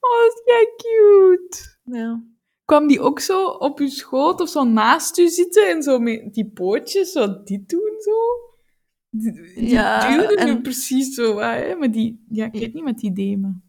[0.01, 1.79] oh is jij cute.
[1.85, 2.23] ja.
[2.65, 6.35] Kwam die ook zo op uw schoot of zo naast u zitten en zo met
[6.35, 8.13] die pootjes zo dit doen zo?
[9.11, 11.75] Die, die Ja, duwde nu precies zo, hè?
[11.75, 13.61] Maar die, ja, ik weet niet wat die maar...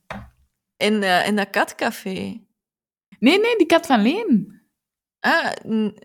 [0.82, 2.10] in, eh, in dat katcafé.
[3.20, 4.60] Nee, nee, die kat van Leen.
[5.20, 5.52] Ah,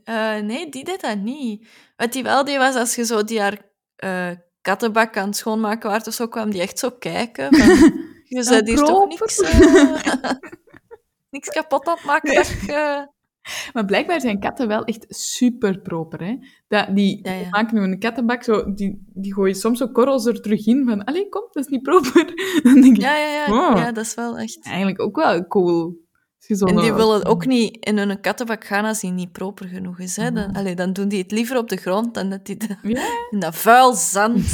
[0.04, 1.68] eh, nee, die deed dat niet.
[1.96, 3.58] Wat die wel deed, was als je zo die haar
[3.96, 7.54] eh, kattenbak aan het schoonmaken waart of zo, kwam die echt zo kijken.
[7.56, 7.66] Van,
[8.24, 9.08] je zei hier toch proper.
[9.08, 9.38] niks,
[11.30, 12.34] niks kapot aan het maken?
[12.34, 13.14] dat je-
[13.72, 16.36] Maar blijkbaar zijn katten wel echt super proper, hè.
[16.68, 17.48] Dat, die Ja, ja.
[17.50, 21.04] maken nu een kattenbak, zo, die, die gooien soms zo korrels er terug in, van,
[21.04, 22.24] allee, kom, dat is niet proper.
[22.62, 24.58] Dan denk ik, Ja, ja, ja, ja, dat is wel echt...
[24.64, 26.04] eigenlijk ook wel cool.
[26.48, 30.16] En die willen ook niet in hun kattenbak gaan als die niet proper genoeg is.
[30.16, 30.32] Hè.
[30.32, 33.02] Dan, allee, dan doen die het liever op de grond dan dat die de- Ja?
[33.30, 34.52] in dat vuil zand...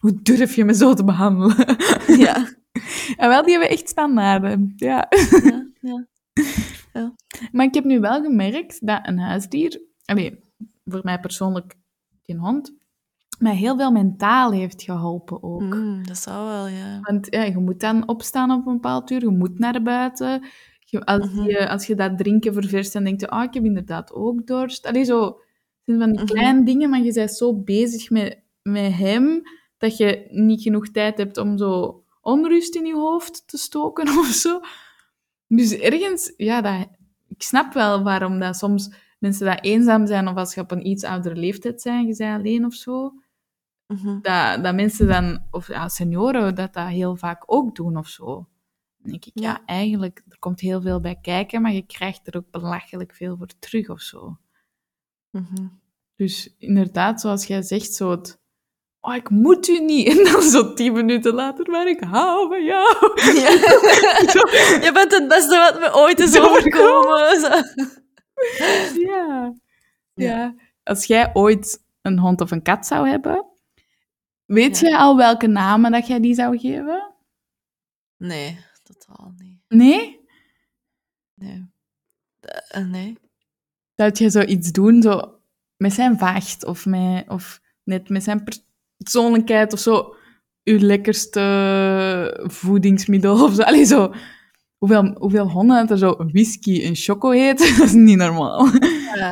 [0.00, 1.76] Hoe durf je me zo te behandelen?
[2.18, 2.36] ja.
[3.16, 4.72] en wel, die hebben echt standaarden.
[4.76, 5.06] Ja.
[5.44, 6.06] ja, ja.
[7.52, 10.38] Maar ik heb nu wel gemerkt dat een huisdier, allee,
[10.84, 11.74] voor mij persoonlijk
[12.22, 12.74] die hond,
[13.38, 15.60] mij heel veel mentaal heeft geholpen ook.
[15.74, 17.00] Mm, dat zou wel, ja.
[17.00, 20.44] Want ja, je moet dan opstaan op een bepaald uur, je moet naar buiten.
[20.80, 21.42] Je, als, Mhm.
[21.48, 24.86] je, als je dat drinken ververst, dan denk je, ah, ik heb inderdaad ook dorst.
[24.86, 25.36] Allee, zo, het
[25.84, 26.32] zijn van die Mhm.
[26.32, 29.42] kleine dingen, maar je bent zo bezig met, met hem,
[29.78, 34.26] dat je niet genoeg tijd hebt om, zo, onrust in je hoofd te stoken of
[34.26, 34.60] zo.
[35.46, 36.88] Dus ergens, ja, dat,
[37.28, 40.86] ik snap wel waarom dat soms mensen dat eenzaam zijn of als je op een
[40.86, 43.14] iets oudere leeftijd zijn, je bent alleen of zo,
[43.86, 44.20] Mhm.
[44.20, 48.48] dat, dat mensen dan, of ja, senioren, dat dat heel vaak ook doen of zo.
[48.96, 49.42] Dan denk ik, ja.
[49.50, 49.64] Ja.
[49.64, 53.50] eigenlijk, er komt heel veel bij kijken, maar je krijgt er ook belachelijk veel voor
[53.58, 54.38] terug of zo.
[55.30, 55.66] Mhm.
[56.14, 58.38] Dus inderdaad, zoals jij zegt, zo het...
[59.06, 60.08] Oh, ik moet u niet.
[60.18, 63.12] En dan zo tien minuten later, maar ik hou van jou.
[63.16, 63.50] Ja.
[64.84, 67.64] Je bent het beste wat me ooit is overkomen.
[68.94, 69.54] Ja.
[70.14, 70.54] ja.
[70.82, 73.46] Als jij ooit een hond of een kat zou hebben,
[74.44, 74.88] weet Ja.
[74.88, 77.14] jij al welke namen dat jij die zou geven?
[78.16, 79.60] Nee, totaal niet.
[79.68, 80.20] Nee?
[81.34, 81.70] Nee.
[82.40, 83.18] Eh, eh, nee.
[83.94, 85.38] Dat je zoiets doen, zo
[85.76, 88.44] met zijn vacht of, met, of net met zijn
[88.96, 90.14] persoonlijkheid of zo.
[90.64, 93.62] Uw lekkerste voedingsmiddel of zo.
[93.62, 94.12] Allee, zo.
[94.78, 98.66] Hoeveel, hoeveel honden er zo whisky en choco heet, dat is niet normaal.
[99.14, 99.30] Ja.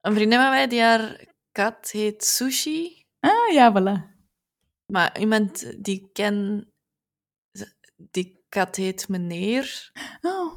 [0.00, 3.04] Een vriendin van mij, die haar kat heet Sushi.
[3.20, 4.14] Ah, ja, voilà.
[4.92, 6.68] Maar iemand die ik ken,
[7.96, 9.90] die kat heet meneer.
[10.22, 10.52] Oh.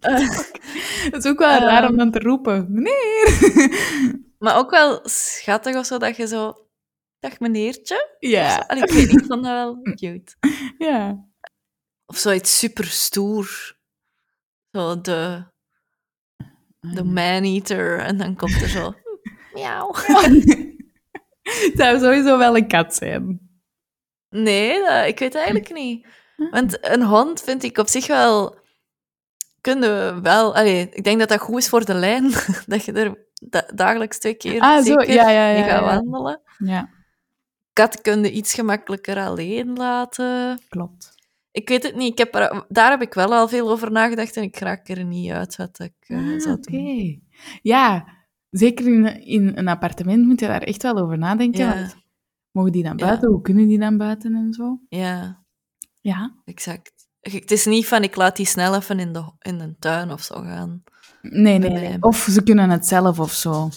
[1.10, 1.64] Dat is ook wel Ehm.
[1.64, 2.66] raar om dan te roepen.
[2.68, 3.28] Meneer!
[4.44, 6.52] maar ook wel schattig of zo, dat je zo...
[7.20, 8.16] Dag meneertje.
[8.18, 10.34] ja, Allee, ik weet niet, ik vond dat wel cute.
[10.78, 11.26] ja.
[12.06, 13.76] Of zoiets super stoer.
[14.72, 15.44] Zo de,
[16.80, 17.98] de man-eater.
[18.00, 18.94] En dan komt er zo...
[19.54, 19.92] Miauw.
[21.64, 23.40] Het zou sowieso wel een kat zijn.
[24.28, 26.06] Nee, dat, ik weet het eigenlijk niet.
[26.50, 28.58] Want een hond vind ik op zich wel...
[29.60, 30.54] Kunnen wel...
[30.54, 32.30] Allee, ik denk dat dat goed is voor de lijn.
[32.66, 35.84] dat je er da- dagelijks twee keer Ah, zo, zeker ja, ja, ja, mee gaat
[35.84, 36.40] wandelen.
[36.58, 36.88] Ja,
[37.78, 40.60] Kat kun je iets gemakkelijker alleen laten.
[40.68, 41.16] klopt.
[41.50, 42.10] Ik weet het niet.
[42.12, 45.04] Ik heb er, daar heb ik wel al veel over nagedacht en ik raak er
[45.04, 47.18] niet uit wat ik Ah, zou Oké.
[47.62, 48.04] Ja,
[48.50, 51.64] zeker in, in een appartement moet je daar echt wel over nadenken.
[51.64, 51.74] Ja.
[51.74, 51.96] want
[52.50, 53.06] mogen die dan Ja.
[53.06, 53.30] buiten?
[53.30, 54.80] Hoe kunnen die dan buiten en zo?
[54.88, 55.42] Ja,
[56.00, 56.34] Ja.
[56.44, 56.92] exact.
[57.20, 60.22] Het is niet van ik laat die snel even in de, in de tuin of
[60.22, 60.82] zo gaan.
[61.22, 61.58] Nee.
[61.58, 61.96] nee.
[62.00, 63.68] Of ze kunnen het zelf of zo.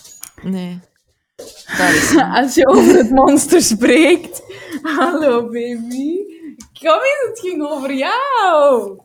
[0.43, 0.79] Nee.
[1.77, 2.21] Dat.
[2.41, 4.41] Als je over het monster spreekt.
[4.81, 6.17] Hallo, baby.
[6.79, 8.99] Kom eens, het ging over jou.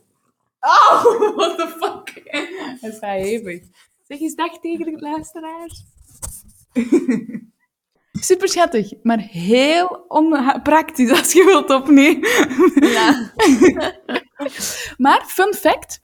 [0.61, 1.05] Oh,
[1.37, 2.20] what the fuck.
[2.25, 3.62] Hij is hevig.
[4.09, 5.85] Zeg eens dag tegen de luisteraars.
[8.12, 12.29] Super schattig, maar heel onpraktisch als je wilt opnemen.
[12.81, 13.33] Ja.
[14.96, 16.01] Maar, fun fact,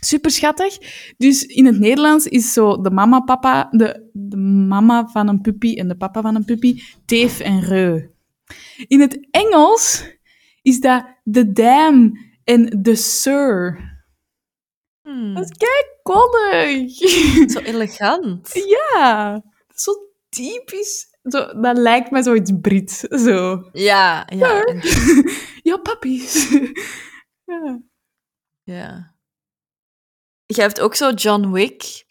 [0.00, 0.78] super schattig.
[1.16, 5.74] Dus in het Nederlands is zo de mama, papa, de, de mama van een puppy
[5.74, 8.08] en de papa van een puppy, teef en reu.
[8.86, 10.04] In het Engels
[10.62, 12.12] is dat de dam
[12.44, 13.78] en de sir.
[15.02, 16.96] Hmm, Dat is kei koddig.
[17.52, 18.50] Zo elegant.
[18.94, 19.42] ja,
[19.74, 19.92] zo
[20.28, 21.06] typisch.
[21.22, 22.98] Zo, dat lijkt me zoiets Brits.
[23.00, 23.68] Zo.
[23.72, 24.62] Ja, ja.
[24.64, 24.80] En-
[25.62, 26.50] Ja, pappies.
[27.50, 27.80] ja.
[28.64, 29.15] ja.
[30.46, 32.04] Je hebt ook zo John Wick,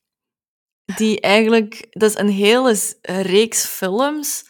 [0.96, 1.88] die eigenlijk...
[1.90, 4.46] Dat is een hele reeks films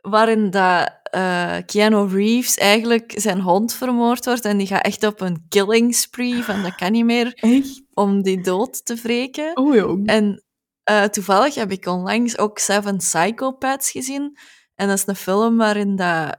[0.00, 5.20] waarin dat, eh, Keanu Reeves eigenlijk zijn hond vermoord wordt en die gaat echt op
[5.20, 7.82] een killing spree van dat kan niet meer Echt?
[7.94, 9.56] om die dood te wreken.
[9.56, 10.06] Oh, jong.
[10.06, 10.44] En
[10.82, 14.38] eh, toevallig heb ik onlangs ook Seven Psychopaths gezien.
[14.74, 16.36] En dat is een film waarin dat...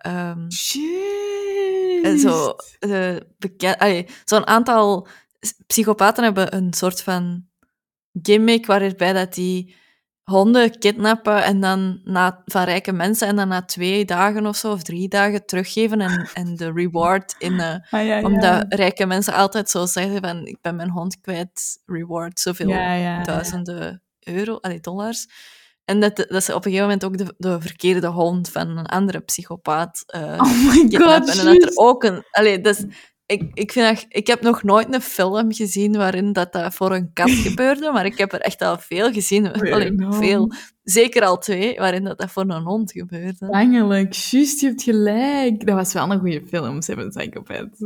[0.53, 2.03] Shit.
[2.03, 2.55] en zo,
[3.77, 5.07] allee, zo'n aantal
[5.67, 7.45] psychopaten hebben een soort van
[8.21, 9.75] gimmick waarbij dat die
[10.23, 14.71] honden kidnappen en dan na, van rijke mensen en dan na twee dagen of zo,
[14.71, 17.59] of drie dagen teruggeven en, en de reward in...
[17.59, 18.21] eh, Ah, ja, ja.
[18.21, 23.23] omdat rijke mensen altijd zo zeggen van ik ben mijn hond kwijt, reward zoveel Ja,
[23.23, 25.27] duizenden euro, allee, dollars.
[25.85, 28.85] En dat, dat ze op een gegeven moment ook de, de verkeerde hond van een
[28.85, 31.39] andere psychopaat eh Oh my god, kidnappen.
[31.39, 32.23] En dat er ook een...
[32.31, 32.83] Allee, is,
[33.31, 36.91] ik, ik, vind dat, ik heb nog nooit een film gezien waarin dat, dat voor
[36.95, 39.51] een kat gebeurde, maar ik heb er echt al veel gezien.
[39.51, 40.51] Allee, veel.
[40.83, 43.47] Zeker al twee, waarin dat, dat voor een hond gebeurde.
[43.51, 45.65] Eigenlijk, juist, je hebt gelijk.
[45.65, 47.79] Dat was wel een goede film, Seven Psychopaths.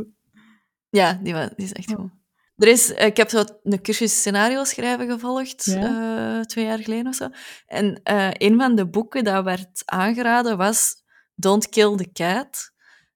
[0.90, 2.10] Ja, die, wa- die is echt goed.
[2.56, 6.36] Er is, ik heb zo een cursus scenario schrijven gevolgd, Ja.
[6.38, 7.28] eh, twee jaar geleden of zo.
[7.66, 10.94] En eh, een van de boeken dat werd aangeraden was
[11.34, 12.72] Don't Kill the Cat.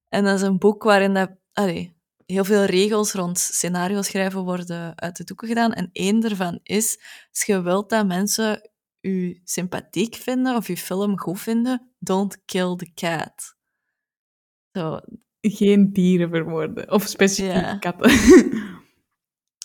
[0.08, 1.96] En dat is een boek waarin dat, allee,
[2.32, 5.72] heel veel regels rond scenario schrijven worden uit de doeken gedaan.
[5.72, 11.18] En één daarvan is, als je wilt dat mensen u sympathiek vinden of je film
[11.18, 13.56] goed vinden, don't kill the cat.
[14.72, 14.98] Zo,
[15.40, 16.90] geen dieren vermoorden.
[16.92, 17.76] Of specifiek Ja.
[17.78, 18.10] katten.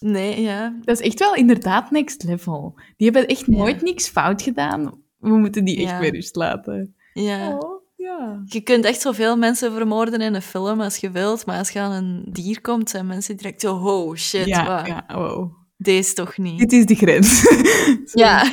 [0.01, 0.77] Nee, ja.
[0.81, 2.73] Dat is echt wel inderdaad next level.
[2.97, 3.57] Die hebben echt Ja.
[3.57, 5.03] nooit niks fout gedaan.
[5.17, 5.99] We moeten die echt Ja.
[5.99, 6.95] bij rust laten.
[7.13, 7.57] ja.
[7.57, 8.41] Oh, ja.
[8.45, 11.79] Je kunt echt zoveel mensen vermoorden in een film als je wilt, maar als je
[11.79, 14.87] aan een dier komt, zijn mensen direct zo, oh shit, Ja, wat?
[14.87, 15.53] ja, wow.
[15.77, 16.59] deze toch niet.
[16.59, 17.41] Dit is de grens.
[18.23, 18.43] Ja.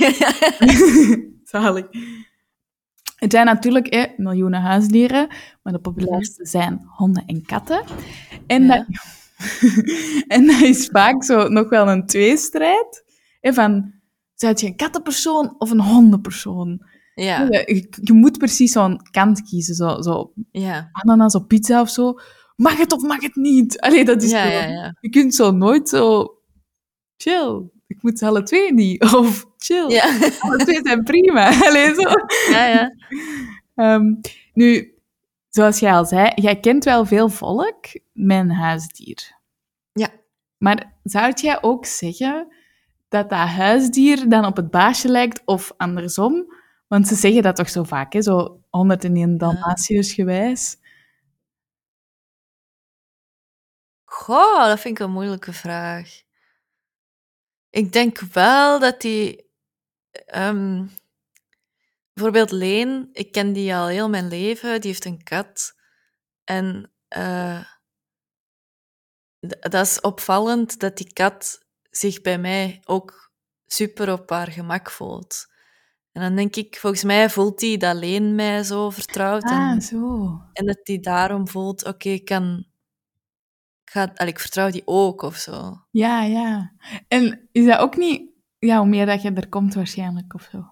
[1.45, 1.87] Zalig.
[3.17, 5.29] Het zijn natuurlijk eh, miljoenen huisdieren,
[5.63, 7.83] maar de populairste zijn honden en katten.
[8.47, 8.77] En, Ja.
[8.77, 8.87] dat,
[10.37, 13.05] en dat is vaak zo nog wel een tweestrijd.
[13.41, 13.93] Eh, van,
[14.35, 16.83] zijn je een kattenpersoon of een hondenpersoon?
[17.25, 19.75] Ja, Je, je moet precies zo'n kant kiezen.
[19.75, 20.89] Zo, zo ja.
[20.93, 22.15] ananas op pizza of zo.
[22.57, 23.81] Mag het of mag het niet?
[23.81, 24.31] Allee, dat is.
[24.31, 26.35] Je kunt zo nooit zo...
[27.17, 27.71] Chill.
[27.87, 29.03] Ik moet ze alle twee niet.
[29.15, 30.01] Of chill.
[30.39, 31.47] Alle twee zijn prima.
[31.69, 32.11] Allee, zo.
[32.51, 32.95] ja, ja.
[33.75, 34.15] Ehm,
[34.55, 34.95] nu,
[35.49, 39.39] zoals jij al zei, jij kent wel veel volk met een huisdier.
[39.93, 40.09] Ja.
[40.59, 42.55] Maar zou jij ook zeggen
[43.09, 46.59] dat dat huisdier dan op het baasje lijkt of andersom?
[46.91, 48.23] Want ze zeggen dat toch zo vaak, hè?
[48.23, 50.77] zo 101 Dalmatiërs gewijs.
[54.05, 56.23] Goh, dat vind ik een moeilijke vraag.
[57.71, 59.51] Ik denk wel dat die...
[60.11, 60.87] ehm,
[62.13, 65.77] bijvoorbeeld Leen, ik ken die al heel mijn leven, die heeft een kat.
[66.45, 67.65] En eh,
[69.61, 73.33] dat is opvallend dat die kat zich bij mij ook
[73.67, 75.50] super op haar gemak voelt.
[76.13, 79.43] En dan denk ik, volgens mij voelt die dat Leen mij zo vertrouwt.
[79.43, 80.41] en Ah, zo.
[80.53, 82.59] en dat die daarom voelt, oké, ik kan...
[83.85, 85.85] Ik, ga, allee, ik vertrouw die ook, of zo.
[85.91, 86.73] Ja, ja.
[87.09, 88.31] En is dat ook niet...
[88.59, 90.71] Ja, hoe meer dat je er komt waarschijnlijk, of zo.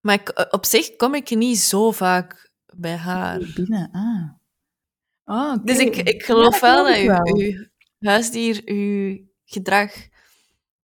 [0.00, 3.38] Maar ik, op zich kom ik niet zo vaak bij haar.
[3.54, 4.30] Binnen, ah.
[5.24, 5.64] Oh, oké.
[5.64, 7.36] Dus ik, ik Ja, geloof wel dat ik wel.
[7.36, 7.66] uw
[7.98, 9.92] huisdier uw gedrag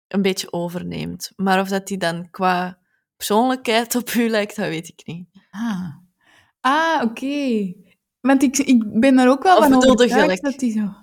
[0.09, 1.33] een beetje overneemt.
[1.37, 2.79] Maar of dat die dan qua
[3.20, 5.26] persoonlijkheid op u lijkt, dat weet ik niet.
[5.50, 5.88] Ah,
[6.61, 7.72] ah oké.
[8.20, 10.94] Want ik, ik ben er ook wel Of van overtuigd dat die zo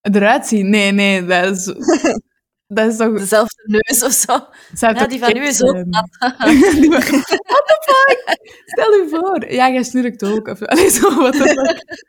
[0.00, 0.70] eruit zien.
[0.70, 1.64] Nee, nee, dat is,
[2.76, 3.18] dat is toch...
[3.18, 4.46] Dezelfde neus of zo.
[4.74, 6.08] Ja, die van u is ook nat.
[6.18, 8.38] Van- What the fuck?
[8.64, 9.52] Stel je voor.
[9.52, 10.48] Ja, jij snurkt ook.
[10.48, 12.06] Of, allee, zo, what the fuck.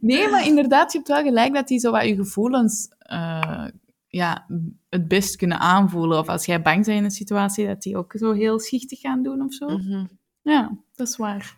[0.00, 3.66] Nee, maar inderdaad, je hebt wel gelijk dat die zo wat je gevoelens eh,
[4.08, 4.46] ja,
[4.88, 6.18] het best kunnen aanvoelen.
[6.18, 9.22] Of als jij bang bent in een situatie, dat die ook zo heel schichtig gaan
[9.22, 9.68] doen of zo.
[9.68, 10.04] Mhm.
[10.42, 11.56] Ja, dat is waar.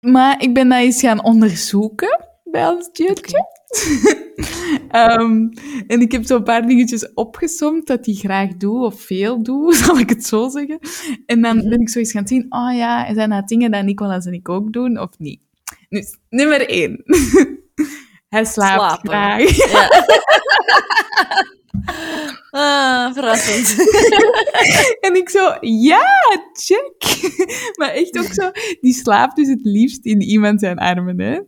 [0.00, 3.46] Maar ik ben dat eens gaan onderzoeken bij ons diertje.
[4.88, 5.48] Ehm,
[5.86, 9.98] en ik heb zo'n paar dingetjes opgesomd dat hij graag doet, of veel doet, zal
[9.98, 10.78] ik het zo zeggen.
[11.26, 11.68] En dan Mhm.
[11.68, 14.48] ben ik zo eens gaan zien, oh ja, zijn dat dingen dat Nicolas en ik
[14.48, 15.40] ook doen, of niet?
[15.88, 17.02] Dus, nummer één.
[18.32, 19.08] Hij slaapt Slapen.
[19.08, 19.56] graag.
[19.56, 19.88] Ja.
[23.06, 23.74] ah, verrassend.
[25.06, 26.06] En ik zo, ja,
[26.52, 26.94] check.
[27.78, 31.40] Maar echt ook zo, die slaapt dus het liefst in iemand zijn armen, hè.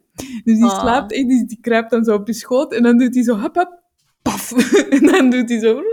[0.44, 0.80] Dus die Ah.
[0.80, 3.38] slaapt echt, die, die kruipt dan zo op je schoot en dan doet hij zo,
[3.38, 3.80] hop, hop,
[4.22, 4.52] paf.
[4.90, 5.84] En dan doet hij zo, en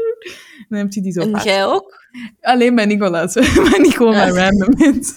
[0.70, 1.46] dan heeft hij die zo En vast.
[1.46, 2.00] jij ook?
[2.42, 5.16] Alleen bij Nicolas, maar niet gewoon bij random mensen.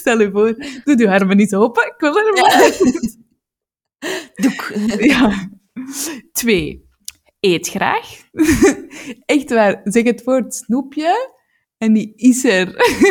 [0.00, 2.72] Stel je voor, doe je armen niet zo open, ik wil er maar.
[4.34, 4.72] Doek.
[5.12, 5.48] Ja.
[6.32, 6.84] Twee.
[7.40, 8.08] Eet graag.
[9.26, 9.80] Echt waar.
[9.84, 11.34] Zeg het woord snoepje
[11.78, 12.68] en die is er.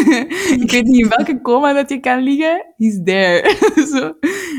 [0.61, 2.73] ik weet niet in welke coma dat je kan liggen.
[2.77, 3.55] He's there.
[3.91, 4.13] Zo.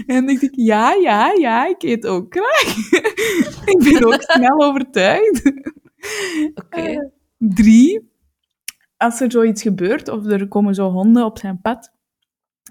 [0.07, 2.77] En dan denk ik, ja, ja, ja, ik eet ook graag.
[3.65, 5.53] ik ben ook snel overtuigd.
[6.55, 6.81] Oké.
[6.81, 6.99] Eh,
[7.39, 8.15] drie.
[8.97, 11.93] Als er zoiets gebeurt, of er komen zo honden op zijn pad,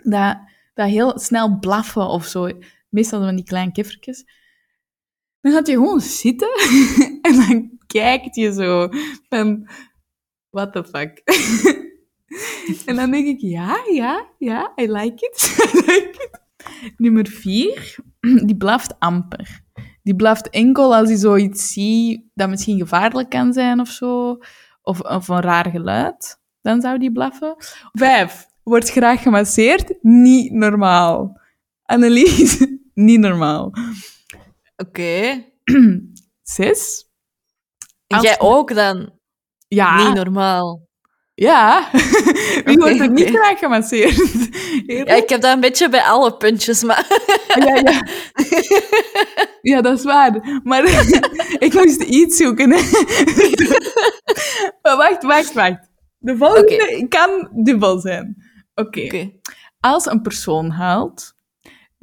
[0.03, 0.37] dat,
[0.73, 2.49] dat heel snel blaffen of zo.
[2.89, 4.23] Meestal van die kleine kiffertjes.
[5.41, 6.49] Dan gaat je gewoon zitten
[7.21, 8.89] en dan kijkt je zo
[9.29, 9.69] van,
[10.49, 11.21] what the fuck.
[12.85, 15.55] en dan denk ik, ja, ja, ja, I like it.
[15.65, 16.39] I like it.
[16.97, 17.95] Nummer vier,
[18.47, 19.63] die blaft amper.
[20.03, 24.37] Die blaft enkel als hij zoiets ziet dat misschien gevaarlijk kan zijn of zo.
[24.81, 26.41] Of, of een raar geluid.
[26.61, 27.55] Dan zou die blaffen.
[27.91, 29.93] Vijf, wordt graag gemasseerd.
[30.01, 31.41] Niet normaal.
[31.85, 33.73] Annelies, niet normaal.
[34.75, 35.43] Oké.
[36.43, 37.05] Zes,
[38.07, 39.13] En jij ook dan?
[39.67, 40.05] ja.
[40.05, 40.83] Niet normaal.
[41.33, 41.89] Ja.
[42.65, 44.23] Wie wordt er niet graag gemasseerd?
[44.87, 47.05] Ja, ik heb dat een beetje bij alle puntjes, maar...
[47.55, 48.07] Ja, ja.
[49.61, 50.59] ja, dat is waar.
[50.63, 50.83] Maar
[51.59, 52.69] ik moest iets zoeken.
[54.81, 55.89] maar wacht, wacht, wacht.
[56.17, 58.35] De volgende kan dubbel zijn.
[58.73, 59.31] Oké.
[59.79, 61.34] Als een persoon huilt,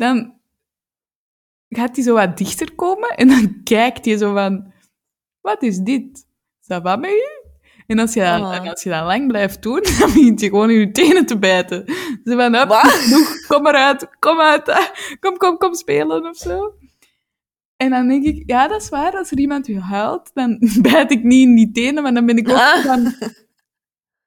[0.02, 0.34] dan
[1.68, 4.72] gaat hij zo wat dichter komen en dan kijkt hij zo van,
[5.40, 6.26] wat is dit?
[6.60, 7.40] Ça va met u?
[7.86, 8.54] En als je, dat, Oh.
[8.54, 11.38] en als je dat lang blijft doen, dan begint je gewoon in je tenen te
[11.38, 11.84] bijten.
[12.24, 14.90] Zo van, hup, genoeg, kom eruit, kom uit,
[15.20, 16.74] kom, kom, kom spelen of zo.
[17.76, 21.10] En dan denk ik, ja, dat is waar, als er iemand u huilt, dan bijt
[21.10, 22.84] ik niet in die tenen, maar dan ben ik ook Ah.
[22.84, 23.14] van,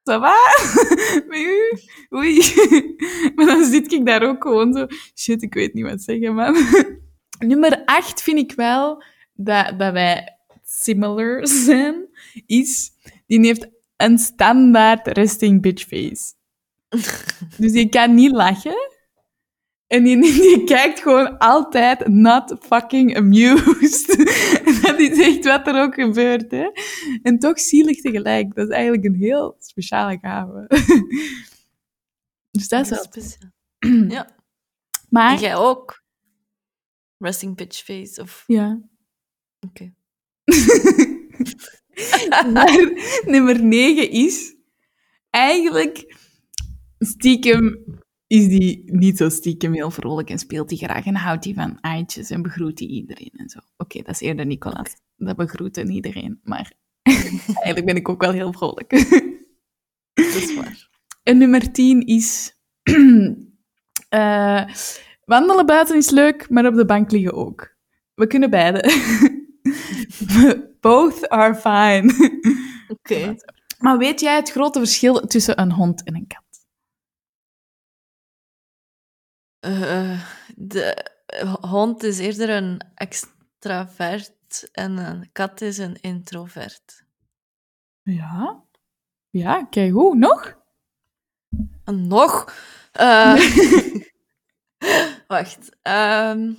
[0.09, 0.35] ça va?
[1.29, 1.79] Met u?
[2.15, 2.41] Oei.
[3.35, 6.55] Maar dan zit ik daar ook gewoon zo, shit, ik weet niet wat zeggen, man.
[7.49, 9.03] Nummer 8 vind ik wel
[9.33, 12.07] dat, dat wij similar zijn,
[12.45, 12.91] is,
[13.27, 16.33] die heeft een standaard resting bitch face.
[17.57, 18.94] Dus die kan niet lachen.
[19.87, 24.15] En die, die kijkt gewoon altijd not fucking amused.
[24.65, 26.69] En dat is echt wat er ook gebeurt, hè.
[27.21, 28.55] En toch zielig tegelijk.
[28.55, 30.67] Dat is eigenlijk een heel speciale gave.
[32.51, 33.03] Dus dat is wel...
[33.03, 33.51] speciaal.
[34.15, 34.27] Ja.
[34.27, 34.33] En
[35.09, 35.39] Maar...
[35.39, 36.03] jij ook?
[37.17, 38.43] Resting pitch face of...
[38.47, 38.81] Ja.
[39.67, 39.93] Oké.
[42.53, 42.91] Maar
[43.25, 44.55] nummer 9 is
[45.29, 46.15] eigenlijk
[46.99, 47.83] stiekem
[48.27, 51.79] is die niet zo stiekem heel vrolijk en speelt hij graag en houdt hij van
[51.81, 53.59] eitjes en begroet hij iedereen en zo.
[53.77, 54.95] Oké, dat is eerder Nicolas.
[55.15, 56.73] Dat begroeten iedereen, maar
[57.63, 58.89] eigenlijk ben ik ook wel heel vrolijk.
[60.13, 60.89] Dat is waar.
[61.23, 62.55] En nummer 10 is
[64.09, 64.63] eh,
[65.25, 67.75] wandelen buiten is leuk, maar op de bank liggen ook.
[68.15, 68.91] We kunnen beide.
[70.79, 72.13] Both are fine.
[72.87, 73.35] Oké.
[73.79, 76.44] Maar weet jij het grote verschil tussen een hond en een kat?
[79.65, 80.21] Eh,
[80.55, 81.05] de
[81.61, 87.03] hond is eerder een extravert en een kat is een introvert.
[88.03, 88.63] Ja.
[89.29, 90.15] Ja, kijk hoe.
[90.15, 90.57] Nog?
[91.83, 92.53] En nog?
[92.91, 93.35] Eh,
[95.27, 95.69] wacht.
[95.81, 96.53] ehm.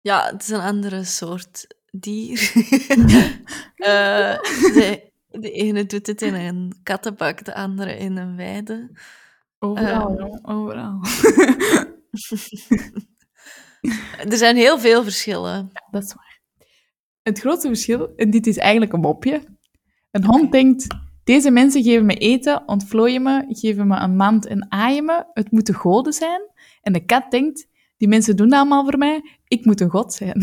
[0.00, 2.52] ja, het is een andere soort dier.
[3.74, 4.38] Eh,
[4.74, 8.90] de, de ene doet het in een kattenbak, de andere in een weide.
[9.64, 11.00] Overal, ja, overal.
[14.30, 15.70] Er zijn heel veel verschillen.
[15.90, 16.40] Dat is waar.
[17.22, 19.42] Het grootste verschil, en dit is eigenlijk een mopje.
[20.10, 20.86] Een hond denkt,
[21.24, 25.24] deze mensen geven me eten, ontvlooien me, geven me een mand en aaien me.
[25.32, 26.40] Het moeten goden zijn.
[26.82, 30.12] En de kat denkt, die mensen doen dat allemaal voor mij, ik moet een god
[30.14, 30.42] zijn.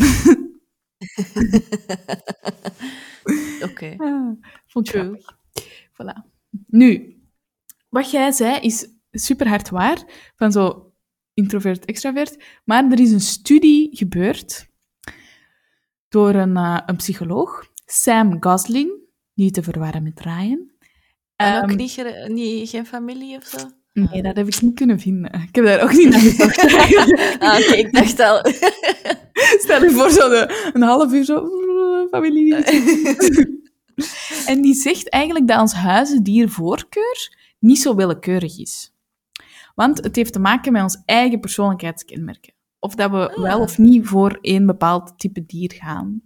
[3.70, 3.94] Oké.
[3.96, 4.30] Ah,
[4.66, 5.36] vond grappig.
[5.92, 6.30] Voilà.
[6.66, 7.16] Nu,
[7.88, 10.02] wat jij zei is super hard waar,
[10.36, 10.92] van zo
[11.34, 12.36] introvert, extravert.
[12.64, 14.66] Maar er is een studie gebeurd
[16.08, 18.90] door een, eh, een psycholoog, Sam Gosling,
[19.34, 20.70] niet te verwarren met Ryan.
[21.36, 23.56] En ook Ehm, niet, gere- niet, geen familie of zo?
[23.92, 25.32] Nee, dat heb ik niet kunnen vinden.
[25.48, 26.60] Ik heb daar ook niet naar gezocht.
[27.42, 28.44] Ah, oké, ik dacht al.
[29.64, 32.54] Stel je voor zo een half uur zo, "Mm, familie.
[34.46, 38.91] En die zegt eigenlijk dat ons huisdiervoorkeur niet zo willekeurig is.
[39.82, 42.54] Want het heeft te maken met ons eigen persoonlijkheidskenmerken.
[42.78, 46.22] Of dat we wel of niet voor één bepaald type dier gaan.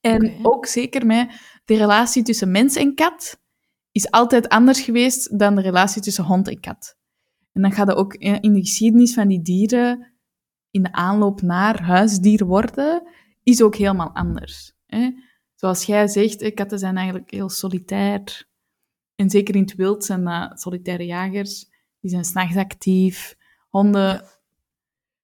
[0.00, 1.30] En ook zeker met
[1.64, 3.40] de relatie tussen mens en kat
[3.92, 6.98] is altijd anders geweest dan de relatie tussen hond en kat.
[7.52, 10.12] En dan gaat het ook in de geschiedenis van die dieren,
[10.70, 13.02] in de aanloop naar huisdier worden,
[13.42, 14.72] is ook helemaal anders.
[14.86, 15.10] Hè?
[15.54, 18.48] Zoals jij zegt, katten zijn eigenlijk heel solitair.
[19.14, 21.69] En zeker in het wild zijn dat solitaire jagers.
[22.00, 23.36] Die zijn s'nachts actief.
[23.68, 24.24] Honden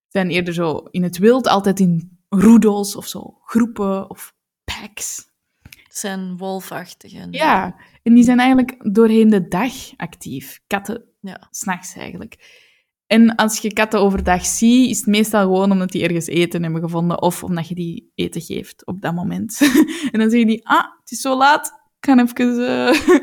[0.08, 5.28] zijn eerder zo in het wild, altijd in roedels of zo, groepen of packs.
[5.62, 7.32] Het zijn wolfachtigen.
[7.32, 10.60] Ja, en die zijn eigenlijk doorheen de dag actief.
[10.66, 11.46] Katten Ja.
[11.50, 12.64] s'nachts eigenlijk.
[13.06, 16.80] En als je katten overdag ziet, is het meestal gewoon omdat die ergens eten hebben
[16.80, 19.58] gevonden of omdat je die eten geeft op dat moment.
[20.12, 23.20] en dan zeggen die, ah, het is zo laat, ik kan even eh,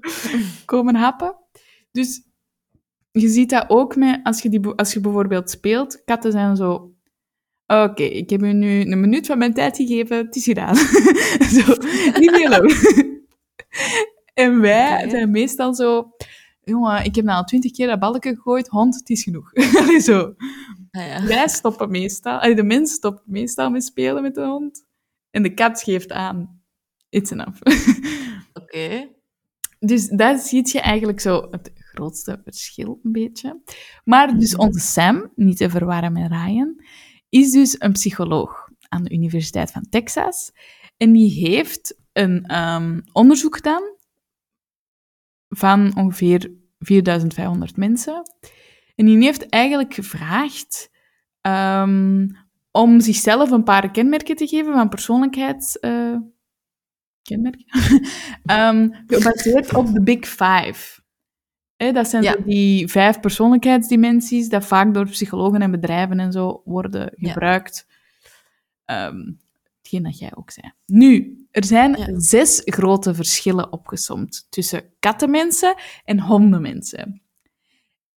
[0.64, 1.36] komen happen.
[1.92, 2.22] Dus
[3.20, 6.94] je ziet dat ook met, als je, die, als je bijvoorbeeld speelt, katten zijn zo...
[7.66, 10.76] Oké, ik heb u nu een minuut van mijn tijd gegeven, het is gedaan.
[11.56, 11.74] zo,
[12.18, 12.72] niet meer lang.
[14.44, 16.10] en wij zijn meestal zo...
[16.60, 19.52] Jongen, ik heb nou al twintig keer dat balken gegooid, hond, het is genoeg.
[19.80, 20.34] Allee, zo.
[20.90, 21.26] Ah, ja.
[21.26, 22.38] Wij stoppen meestal...
[22.38, 24.86] allee, de mens stopt meestal met spelen met de hond.
[25.30, 26.62] En de kat geeft aan.
[27.08, 27.60] It's enough.
[28.62, 29.08] Oké.
[29.78, 33.62] Dus daar zie je eigenlijk zo het grootste verschil een beetje.
[34.04, 36.80] Maar dus onze Sam, niet te verwarren met Ryan,
[37.28, 40.52] is dus een psycholoog aan de Universiteit van Texas.
[40.96, 43.94] En die heeft een ehm, onderzoek gedaan
[45.48, 48.22] van ongeveer 4500 mensen.
[48.94, 50.90] En die heeft eigenlijk gevraagd
[51.40, 52.28] ehm,
[52.70, 55.78] om zichzelf een paar kenmerken te geven van persoonlijkheids...
[55.78, 56.16] eh,
[57.22, 57.64] kenmerken?
[58.44, 61.04] Ehm, gebaseerd op de Big Five.
[61.76, 62.36] Hè, dat zijn Ja.
[62.44, 67.32] die vijf persoonlijkheidsdimensies dat vaak door psychologen en bedrijven en zo worden Ja.
[67.32, 67.86] gebruikt.
[68.84, 69.32] Ehm
[69.78, 70.72] hetgeen dat jij ook zei.
[70.86, 72.20] Nu, er zijn Ja.
[72.20, 75.74] zes grote verschillen opgesomd tussen kattenmensen
[76.04, 77.22] en hondenmensen.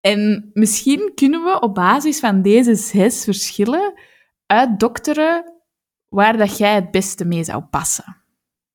[0.00, 4.00] En misschien kunnen we op basis van deze zes verschillen
[4.46, 5.52] uitdokteren
[6.08, 8.16] waar dat jij het beste mee zou passen.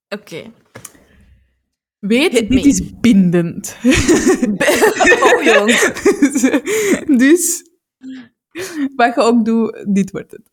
[0.08, 0.50] Oké.
[2.02, 2.68] Weet, Hit dit me.
[2.68, 3.76] is bindend.
[5.22, 5.70] oh, jong.
[7.22, 7.62] dus,
[8.96, 10.50] wat je ook doet, dit wordt het.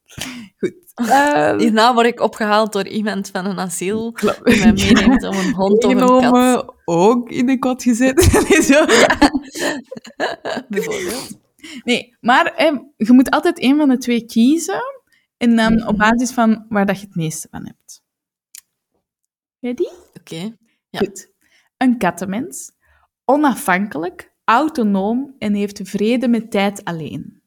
[0.57, 0.73] Goed.
[0.95, 5.53] Eh, Hierna word ik opgehaald door iemand van een asiel die mij meeneemt om een
[5.53, 8.31] hond of een kat, ook in de kot gezet.
[8.49, 8.85] Nee, zo.
[10.69, 11.37] bijvoorbeeld.
[11.83, 14.81] Nee, maar eh, je moet altijd een van de twee kiezen.
[15.37, 15.87] En dan Mhm.
[15.87, 18.01] op basis van waar dat je het meeste van hebt.
[19.59, 19.87] Ready?
[20.19, 20.55] Oké.
[20.89, 20.99] Ja.
[20.99, 21.31] Goed.
[21.80, 22.71] Een kattenmens.
[23.25, 27.41] Onafhankelijk, autonoom en heeft vrede met tijd alleen.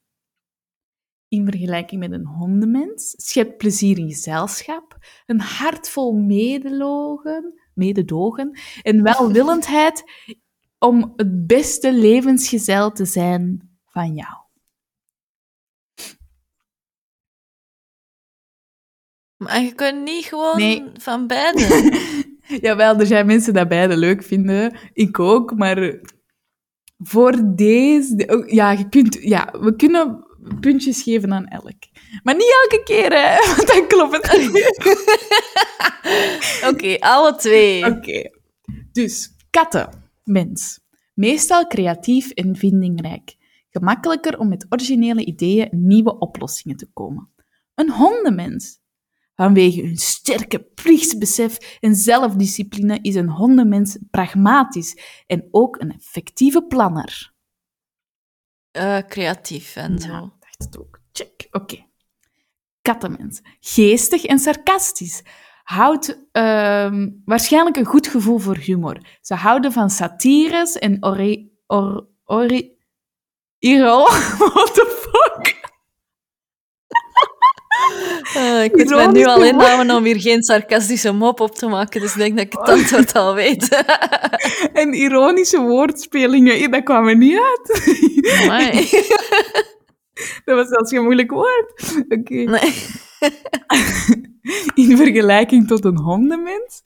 [1.28, 9.02] In vergelijking met een hondenmens schept plezier in gezelschap, een hart vol medelogen, mededogen en
[9.02, 10.04] welwillendheid
[10.78, 14.40] om het beste levensgezel te zijn van jou.
[19.36, 20.90] Maar je kunt niet gewoon Nee.
[20.94, 21.60] van beide.
[22.60, 24.76] Jawel, er zijn mensen die beide leuk vinden.
[24.92, 26.00] Ik ook, maar
[26.98, 28.44] voor deze...
[28.46, 30.26] Ja, je kunt, ja, we kunnen
[30.60, 31.78] puntjes geven aan elk.
[32.22, 33.36] Maar niet elke keer, hè.
[33.56, 34.76] Want dan klopt het niet.
[36.70, 37.86] Oké, alle twee.
[37.86, 38.30] Oké.
[38.92, 40.10] Dus, katten.
[40.24, 40.80] Mens.
[41.14, 43.36] Meestal creatief en vindingrijk.
[43.70, 47.30] Gemakkelijker om met originele ideeën en nieuwe oplossingen te komen.
[47.74, 48.80] Een hondenmens.
[49.42, 57.32] Vanwege hun sterke plichtsbesef en zelfdiscipline is een hondenmens pragmatisch en ook een effectieve planner.
[58.70, 60.08] Eh, creatief en zo.
[60.08, 61.00] Ja, dacht het ook.
[61.12, 61.48] Check.
[61.50, 61.86] Oké.
[62.82, 63.40] Kattenmens.
[63.60, 65.22] Geestig en sarcastisch.
[65.62, 69.18] Houdt ehm, waarschijnlijk een goed gevoel voor humor.
[69.20, 71.50] Ze houden van satires en ori...
[71.66, 72.76] Or, ori
[73.58, 73.98] Iro?
[74.54, 75.60] What the fuck?
[78.34, 82.00] Eh, ik moet mij nu al inhouden om hier geen sarcastische mop op te maken,
[82.00, 83.84] dus ik denk dat ik het antwoord al weet.
[84.82, 87.80] En ironische woordspelingen, eh, dat kwam er niet uit.
[90.44, 91.94] Dat was zelfs geen moeilijk woord.
[92.08, 92.34] Oké.
[92.34, 92.74] Nee.
[94.88, 96.82] In vergelijking tot een hondenmens,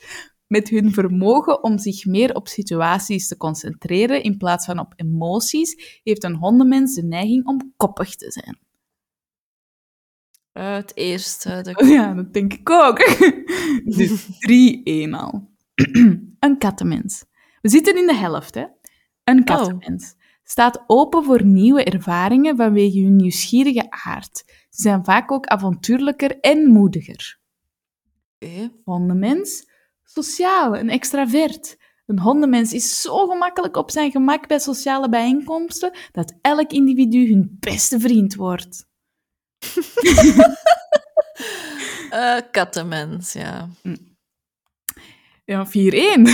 [0.47, 6.01] met hun vermogen om zich meer op situaties te concentreren in plaats van op emoties,
[6.03, 8.59] heeft een hondenmens de neiging om koppig te zijn.
[10.57, 11.61] Eh, het eerste.
[11.63, 11.87] De...
[11.87, 12.99] Ja, dat denk ik ook.
[13.97, 15.51] Dus drie eenmaal.
[16.41, 17.25] Een kattenmens.
[17.61, 18.65] We zitten in de helft, hè?
[19.25, 20.15] Een kattenmens.
[20.45, 24.45] Staat open voor nieuwe ervaringen vanwege hun nieuwsgierige aard.
[24.47, 27.39] Ze zijn vaak ook avontuurlijker en moediger.
[28.39, 28.71] Oké.
[28.85, 29.69] Hondenmens.
[30.05, 31.77] Sociaal, een extravert.
[32.07, 37.57] Een hondenmens is zo gemakkelijk op zijn gemak bij sociale bijeenkomsten dat elk individu hun
[37.61, 38.86] beste vriend wordt.
[42.11, 43.69] Eh, kattenmens, ja.
[45.45, 45.71] Ja, 4-1.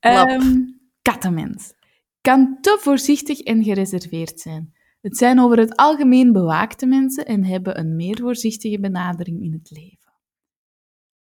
[0.00, 0.56] Ehm,
[1.02, 1.74] kattenmens.
[2.20, 4.72] Kan te voorzichtig en gereserveerd zijn.
[5.00, 9.70] Het zijn over het algemeen bewaakte mensen en hebben een meer voorzichtige benadering in het
[9.70, 10.12] leven.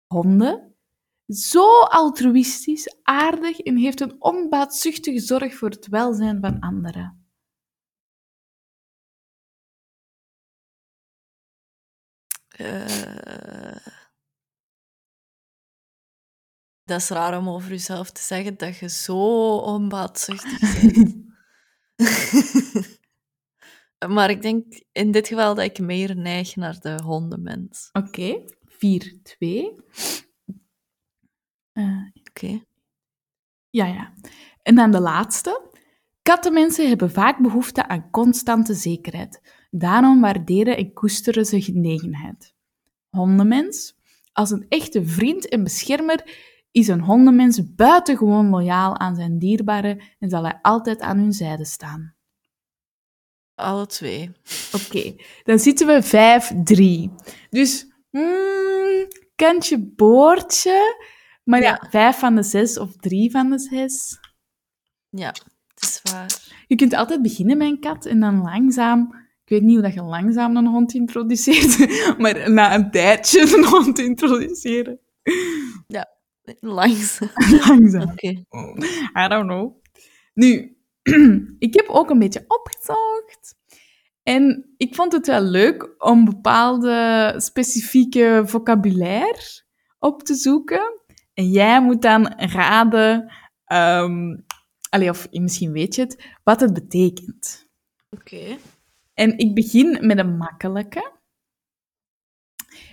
[0.07, 0.75] Honden.
[1.27, 7.18] Zo altruïstisch, aardig en heeft een onbaatzuchtige zorg voor het welzijn van anderen.
[12.59, 13.75] Eh,
[16.83, 21.15] dat is raar om over jezelf te zeggen dat je zo onbaatzuchtig bent.
[24.15, 27.89] maar ik denk in dit geval dat ik meer neig naar de hondenmens.
[27.91, 28.77] Oké, 4-2.
[31.71, 32.63] Eh, Oké.
[33.69, 34.13] Ja, ja.
[34.61, 35.67] En dan de laatste.
[36.21, 39.41] Kattenmensen hebben vaak behoefte aan constante zekerheid.
[39.69, 42.53] Daarom waarderen en koesteren ze genegenheid.
[43.09, 43.97] Hondenmens.
[44.33, 50.29] Als een echte vriend en beschermer is een hondenmens buitengewoon loyaal aan zijn dierbaren en
[50.29, 52.15] zal hij altijd aan hun zijde staan.
[53.55, 54.31] Alle twee.
[54.73, 57.11] Oké, dan zitten we 5-3.
[57.49, 61.07] Dus, mm, kantje boordje.
[61.43, 61.89] Maar ja, Ja.
[61.89, 64.19] vijf van de zes of drie van de zes.
[65.09, 65.33] Ja.
[65.73, 66.63] Het is waar.
[66.67, 69.27] Je kunt altijd beginnen met een kat en dan langzaam...
[69.49, 71.77] Ik weet niet hoe dat je langzaam een hond introduceert,
[72.21, 74.99] maar na een tijdje een hond introduceren.
[76.59, 77.19] Langs.
[77.67, 78.09] Langzaam.
[78.09, 78.27] Oké.
[79.23, 79.81] I don't know.
[80.33, 80.77] Nu,
[81.59, 83.55] ik heb ook een beetje opgezocht.
[84.23, 89.63] En ik vond het wel leuk om bepaalde specifieke vocabulaire
[89.99, 91.01] op te zoeken.
[91.33, 93.33] En jij moet dan raden,
[94.89, 97.67] allee, of misschien weet je het, wat het betekent.
[98.09, 98.57] Oké.
[99.19, 101.11] En ik begin met een makkelijke.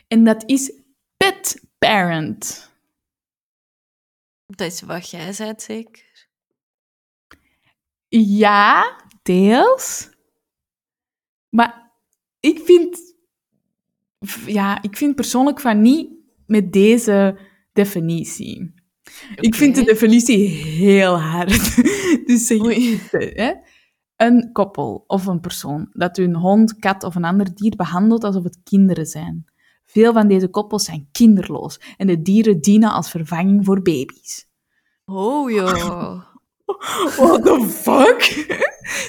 [0.09, 0.73] En dat is
[1.17, 2.71] pet parent.
[4.47, 6.29] Dat is wat jij zei, zeker?
[8.09, 10.11] Ja, deels.
[11.49, 11.93] Maar
[12.41, 13.15] ik vind,
[14.47, 16.11] ja, ik vind persoonlijk van niet
[16.47, 17.39] met deze
[17.73, 18.75] definitie.
[19.35, 21.77] Ik vind de definitie heel hard.
[22.27, 23.53] dus zeg hè?
[24.17, 28.45] Een koppel of een persoon dat hun hond, kat of een ander dier behandelt alsof
[28.45, 29.45] het kinderen zijn.
[29.85, 34.49] Veel van deze koppels zijn kinderloos en de dieren dienen als vervanging voor baby's.
[35.05, 36.23] Oh, joh.
[37.17, 38.47] What the fuck?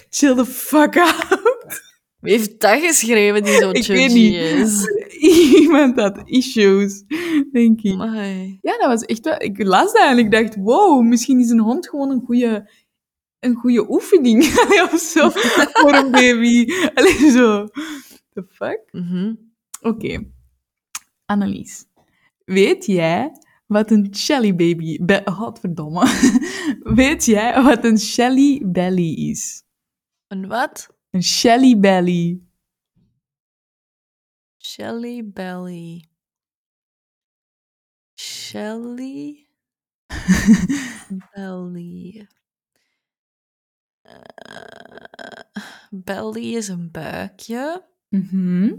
[0.09, 1.85] Chill the fuck out.
[2.19, 3.89] Wie heeft dat geschreven die zo niet.
[4.35, 4.87] is?
[5.61, 7.03] Iemand had issues,
[7.51, 7.93] denk ik.
[7.93, 8.57] Amai.
[8.61, 9.41] Ja, dat was echt wel...
[9.41, 12.69] Ik las dat en ik dacht, wow, misschien is een hond gewoon een goede
[13.39, 14.43] een goede oefening
[14.93, 16.71] of zo voor een baby.
[16.93, 17.67] Allee, zo.
[18.33, 18.81] The fuck?
[18.91, 19.35] Mhm.
[19.81, 20.31] Oké.
[21.25, 21.85] Annelies,
[22.45, 23.31] weet jij
[23.65, 25.05] wat een Shelly baby...
[25.05, 26.05] Be Godverdomme.
[26.99, 29.63] weet jij wat een Shelly belly is?
[30.27, 30.95] Een wat?
[31.09, 32.47] Een Shelly belly.
[34.67, 36.03] Shelly Belly.
[38.15, 39.47] Shelly
[41.33, 42.27] Belly.
[44.07, 47.87] Eh, belly is een buikje.
[48.09, 48.73] Mhm.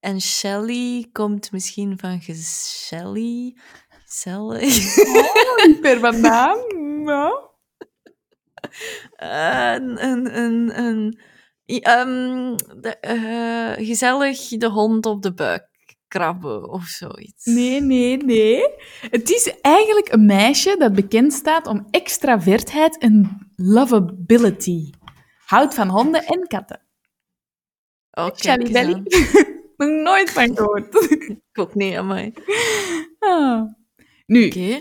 [0.00, 3.52] En Shelly komt misschien van gezellig.
[4.04, 4.94] Gezellig.
[5.80, 6.58] Per vandaan.
[7.04, 7.50] Ja.
[9.66, 10.04] een,
[10.36, 11.18] een, een,
[11.66, 15.71] ehm, de, eh, gezellig de hond op de buik
[16.12, 17.44] krabben of zoiets.
[17.44, 18.62] Nee, nee, nee.
[19.10, 24.90] Het is eigenlijk een meisje dat bekend staat om extravertheid en lovability.
[25.44, 26.80] Houdt van honden en katten.
[28.10, 28.94] Oh, Shelly kijk eens Belly.
[28.94, 29.60] aan.
[29.90, 31.10] Nog nooit van gehoord.
[31.10, 32.34] Ik ook niet aan mij.
[33.18, 33.62] Ah.
[34.26, 34.80] Nu, Oké.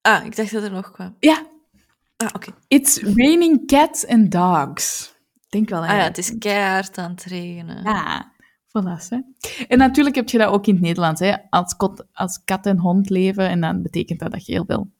[0.00, 1.16] Ah, ik dacht dat er nog kwam.
[1.20, 1.46] ja.
[2.16, 2.50] Ah, oké.
[2.68, 5.14] It's raining cats and dogs.
[5.34, 5.80] Ik Denk wel.
[5.82, 7.82] Ah ja, het is keihard aan het regenen.
[7.84, 8.32] Ja,
[8.70, 9.08] voilà.
[9.08, 9.18] Hè.
[9.68, 11.20] En natuurlijk heb je dat ook in het Nederlands.
[11.20, 11.34] Hè.
[11.50, 14.90] Als, kot, als kat en hond leven, en dan betekent dat dat je heel veel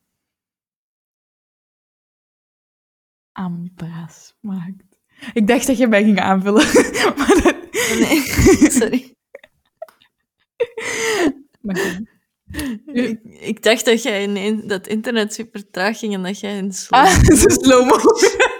[3.32, 4.98] aanbaas maakt.
[5.32, 6.64] Ik dacht dat je mij ging aanvullen.
[7.18, 7.56] maar dat...
[7.98, 8.20] Nee,
[8.80, 9.14] sorry.
[11.60, 12.00] maar.
[12.86, 16.72] Ik, ik dacht dat jij in, dat internet super traag ging en dat jij in
[16.72, 17.00] slow.
[17.00, 17.22] Ah.
[17.22, 18.59] Ik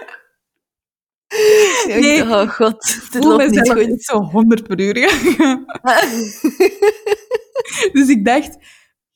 [1.87, 2.21] nee.
[2.23, 3.79] oh god, dit voel loopt niet goed.
[3.79, 4.93] echt zo 100 per uur.
[7.93, 8.57] Dus ik dacht,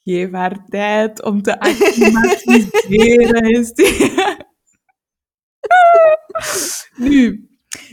[0.03, 3.74] geef haar tijd om te acclimatiseren.
[6.95, 7.47] Nu,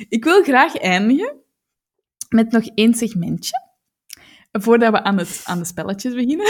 [0.09, 1.37] ik wil graag eindigen
[2.29, 3.71] met nog één segmentje.
[4.53, 6.47] Voordat we aan, het, aan de spelletjes beginnen.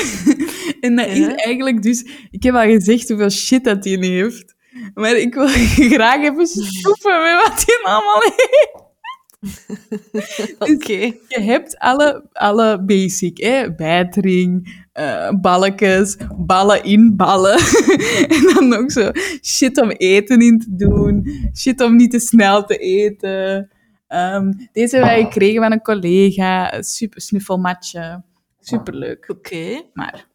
[0.81, 1.13] en dat Ja.
[1.13, 2.07] is eigenlijk dus...
[2.31, 4.55] Ik heb al gezegd hoeveel shit dat hij heeft.
[4.95, 5.49] Maar ik wil
[5.97, 8.91] graag even stoepen met wat hij allemaal heeft.
[10.73, 11.13] Oké.
[11.29, 13.75] Je hebt alle, alle basic, hè?
[13.75, 17.59] bijtering, eh, balletjes, ballen in ballen.
[18.37, 19.11] en dan nog zo
[19.43, 23.71] shit om eten in te doen, shit om niet te snel te eten.
[24.09, 28.23] Ehm, deze hebben wij gekregen van een collega, super snuffelmatje.
[28.61, 29.25] Superleuk.
[29.29, 29.83] Oké.
[29.93, 30.27] Maar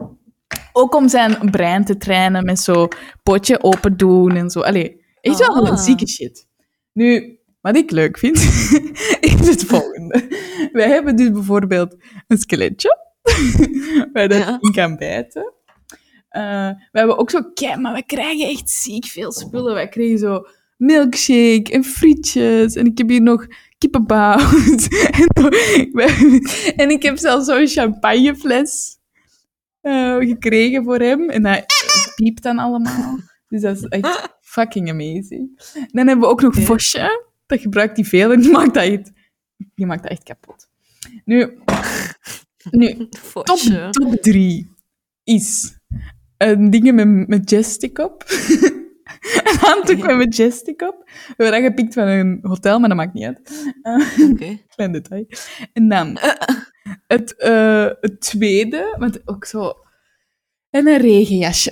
[0.78, 2.88] ook om zijn brein te trainen met zo
[3.24, 4.60] potje open doen en zo.
[4.60, 5.70] Allee, echt wel Ah.
[5.70, 6.48] een zieke shit.
[6.94, 8.36] Nu, wat ik leuk vind,
[9.42, 10.28] is het volgende.
[10.72, 11.96] Wij hebben dus bijvoorbeeld
[12.28, 12.98] een skeletje,
[14.14, 14.58] waar dat Ja.
[14.60, 15.54] in kan bijten.
[16.30, 19.74] Eh, we hebben ook zo, kijk, maar we krijgen echt ziek veel spullen.
[19.74, 20.46] Wij kregen zo
[20.78, 22.76] milkshake en frietjes.
[22.76, 23.46] En ik heb hier nog
[23.78, 24.88] kippenbout.
[25.20, 26.42] en,
[26.76, 28.97] en ik heb zelfs zo'n champagnefles
[29.88, 31.30] eh, gekregen voor hem.
[31.30, 31.66] En dat
[32.16, 33.20] piept dan allemaal.
[33.48, 35.62] Dus dat is echt fucking amazing.
[35.74, 36.56] En dan hebben we ook nog.
[36.56, 37.26] Vosje.
[37.46, 39.12] Dat gebruikt hij veel en die maakt dat echt,
[39.76, 40.70] die maakt dat echt kapot.
[41.26, 41.58] Nu,
[42.72, 43.08] nu
[43.44, 43.60] top,
[43.92, 44.72] top drie
[45.24, 45.78] is
[46.38, 48.24] een dingen met Majestic op.
[49.44, 51.04] Een handdoek met Majestic op.
[51.06, 53.74] We hebben dat gepikt van een hotel, maar dat maakt niet uit.
[53.82, 54.58] Eh, Oké.
[54.76, 55.26] klein detail.
[55.74, 56.18] En dan
[57.08, 59.74] het, eh, het tweede, want ook zo...
[60.70, 61.72] En een regenjasje.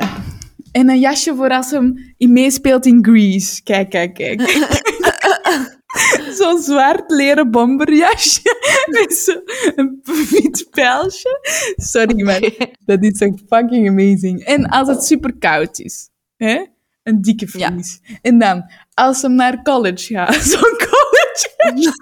[0.72, 3.64] En een jasje voor als hem in meespeelt in Grease.
[3.64, 4.42] Kijk, kijk, kijk.
[6.38, 8.42] Zo'n zwart leren bomberjasje
[9.00, 11.40] met zo'n wit pijltje.
[11.76, 12.42] Sorry, maar
[12.86, 14.44] dat is echt fucking amazing.
[14.44, 16.66] En als het super koud is, hè?
[17.04, 17.72] een dikke Ja.
[17.72, 18.00] vries.
[18.22, 18.64] En dan,
[18.94, 21.94] als hem naar college gaat, zo'n college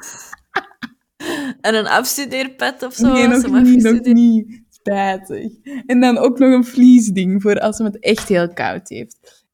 [1.62, 3.14] En een afstudeerpet of zo?
[3.14, 4.62] Nee, nog niet, nog niet.
[4.70, 5.52] Spijtig.
[5.86, 9.46] En dan ook nog een vliesding voor als hem het echt heel koud heeft.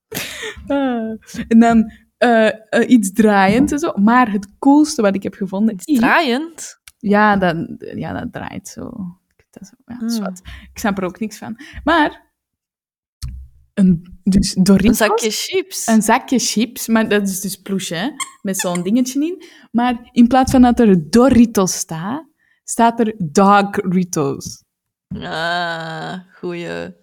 [0.68, 1.12] Ah.
[1.48, 3.92] En dan eh, eh, iets draaiend en zo.
[3.96, 6.00] Maar het coolste wat ik heb gevonden is...
[6.00, 6.80] Draaiend?
[6.98, 8.92] Ja, dat, ja, dat draait zo.
[9.50, 10.10] Dat is, ja, Hmm.
[10.10, 10.40] zwart.
[10.44, 11.60] Ik snap er ook niks van.
[11.84, 12.28] Maar...
[13.80, 15.00] Een, dus Doritos...
[15.00, 15.88] Een zakje chips?
[15.88, 18.10] Een zakje chips, maar dat is dus ploesje, hè,
[18.42, 19.44] met zo'n dingetje in.
[19.72, 22.26] Maar in plaats van dat er Doritos staat,
[22.64, 24.64] staat er Dogritos.
[25.08, 26.96] Ah, goeie.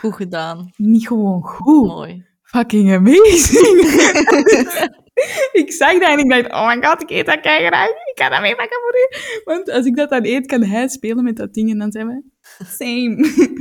[0.00, 0.70] Goed gedaan.
[0.76, 1.86] Niet gewoon goed.
[1.86, 2.26] Mooi.
[2.42, 3.78] Fucking amazing.
[5.62, 7.88] ik zag dat en ik dacht, oh my god, ik eet dat graag.
[7.88, 9.16] Ik kan dat meepakken voor u.
[9.44, 12.06] Want als ik dat dan eet, kan hij spelen met dat ding en dan zijn
[12.06, 12.22] we
[12.64, 13.16] same.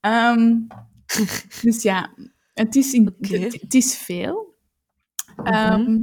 [0.00, 0.52] Ehm,
[1.62, 2.14] dus ja,
[2.54, 4.54] het is, in, het, het is veel.
[5.36, 5.46] Mhm.
[5.46, 6.02] Ehm,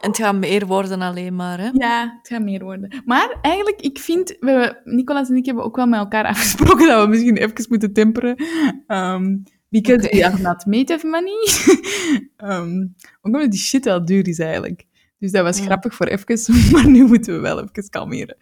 [0.00, 1.68] En het gaat meer worden alleen maar, hè?
[1.72, 3.02] Ja, het gaat meer worden.
[3.04, 4.36] Maar eigenlijk, ik vind...
[4.40, 7.92] We, Nicolas en ik hebben ook wel met elkaar afgesproken dat we misschien even moeten
[7.92, 8.44] temperen.
[8.86, 10.16] Um, because Oké.
[10.16, 11.48] we have not made of money.
[12.52, 14.86] um, omdat die shit wel duur is eigenlijk.
[15.18, 15.64] Dus dat was Ja.
[15.64, 18.36] grappig voor even, maar nu moeten we wel even kalmeren.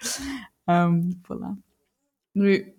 [0.64, 1.62] Um, voilà.
[2.32, 2.73] Nu...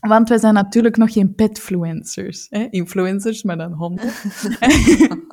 [0.00, 2.46] Want wij zijn natuurlijk nog geen petfluencers.
[2.50, 2.66] Hè?
[2.70, 4.10] Influencers, maar dan honden.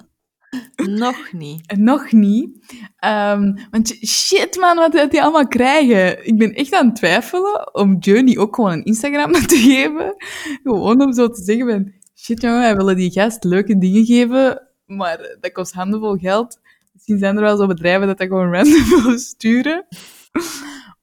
[0.76, 1.78] Nog niet.
[1.78, 2.76] Nog niet.
[2.98, 6.26] Ehm, want shit man, wat gaat die allemaal krijgen?
[6.28, 10.16] Ik ben echt aan het twijfelen om Journey ook gewoon een Instagram te geven.
[10.64, 14.68] Gewoon om zo te zeggen van, shit jongen, wij willen die gast leuke dingen geven,
[14.86, 16.60] maar dat kost handenvol geld.
[16.94, 19.86] Misschien zijn er wel zo bedrijven dat dat gewoon random willen sturen.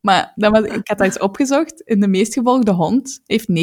[0.00, 3.54] Maar dat was, ik had dat eens opgezocht en de meest gevolgde hond heeft 9,5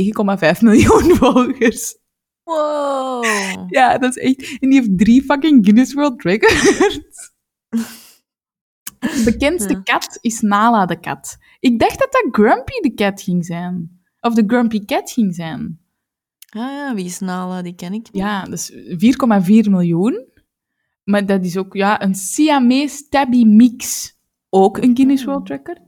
[0.61, 1.97] miljoen volgers.
[2.43, 3.23] Wow.
[3.67, 4.57] Ja, dat is echt...
[4.59, 7.31] En die heeft drie fucking Guinness World Records.
[8.99, 9.81] De bekendste Ja.
[9.83, 11.37] kat is Nala de kat.
[11.59, 14.01] Ik dacht dat dat Grumpy de kat ging zijn.
[14.19, 15.79] Of de Grumpy Cat ging zijn.
[16.49, 17.61] Ah, ja, wie is Nala?
[17.61, 18.21] Die ken ik niet.
[18.21, 20.25] Ja, dus 4,4 miljoen.
[21.03, 24.13] Maar dat is ook ja, een Siamese Tabby Mix.
[24.49, 25.86] Ook een Guinness World Record.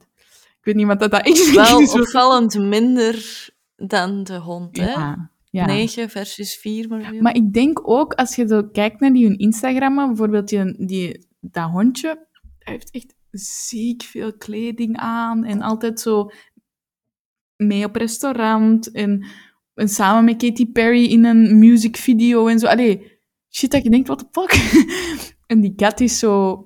[0.69, 1.53] Weet niet wat dat, dat is.
[1.53, 4.91] Wel opvallend minder dan de hond, hè?
[4.91, 5.65] Ja, ja.
[5.65, 9.37] 9 versus 4, maar Maar ik denk ook, als je zo kijkt naar die hun
[9.37, 12.27] Instagram, bijvoorbeeld die, die, dat hondje,
[12.59, 16.31] hij heeft echt ziek veel kleding aan en altijd zo
[17.55, 19.25] mee op restaurant en,
[19.73, 22.67] en samen met Katy Perry in een music video en zo.
[22.67, 24.83] Allee, shit dat je denkt, what the fuck?
[25.51, 26.65] en die kat is zo,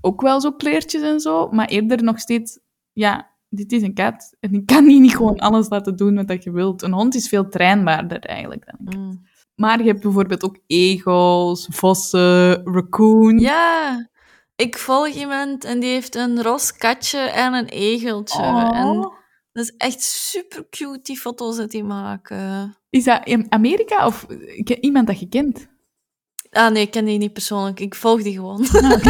[0.00, 2.60] ook wel zo kleertjes en zo, maar eerder nog steeds,
[2.92, 6.28] ja, dit is een kat en ik kan die niet gewoon alles laten doen wat
[6.28, 6.82] dat je wilt.
[6.82, 9.00] Een hond is veel trainbaarder eigenlijk dan een kat.
[9.00, 9.28] Mm.
[9.54, 13.38] Maar je hebt bijvoorbeeld ook egels, vossen, raccoon.
[13.38, 14.08] Ja,
[14.56, 18.42] ik volg iemand en die heeft een ros katje en een egeltje.
[18.42, 18.76] Oh.
[18.76, 19.12] En
[19.52, 22.76] dat is echt super cute, die foto's dat die maken.
[22.90, 24.26] Is dat in Amerika of
[24.80, 25.68] iemand dat je kent?
[26.50, 27.80] Ah nee, ik ken die niet persoonlijk.
[27.80, 28.68] Ik volg die gewoon.
[28.68, 29.06] Ah,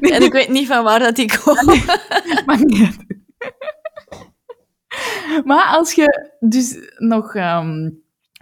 [0.16, 1.84] en ik weet niet van waar dat die komen.
[2.46, 3.09] maakt niet uit.
[5.44, 7.90] Maar als je dus nog ehm,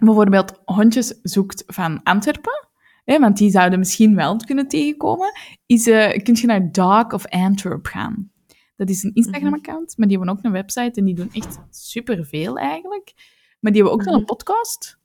[0.03, 2.67] bijvoorbeeld hondjes zoekt van Antwerpen,
[3.05, 5.31] hè, want die zouden misschien wel kunnen tegenkomen,
[5.65, 8.31] is, eh kun je naar Dog of Antwerp gaan.
[8.75, 12.57] Dat is een Instagram-account, maar die hebben ook een website en die doen echt superveel
[12.57, 13.13] eigenlijk.
[13.59, 14.29] Maar die hebben ook wel een Mhm.
[14.29, 14.97] podcast.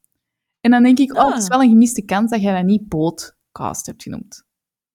[0.61, 1.33] En dan denk ik, oh, Ah.
[1.33, 4.45] het is wel een gemiste kans dat jij dat niet podcast hebt genoemd.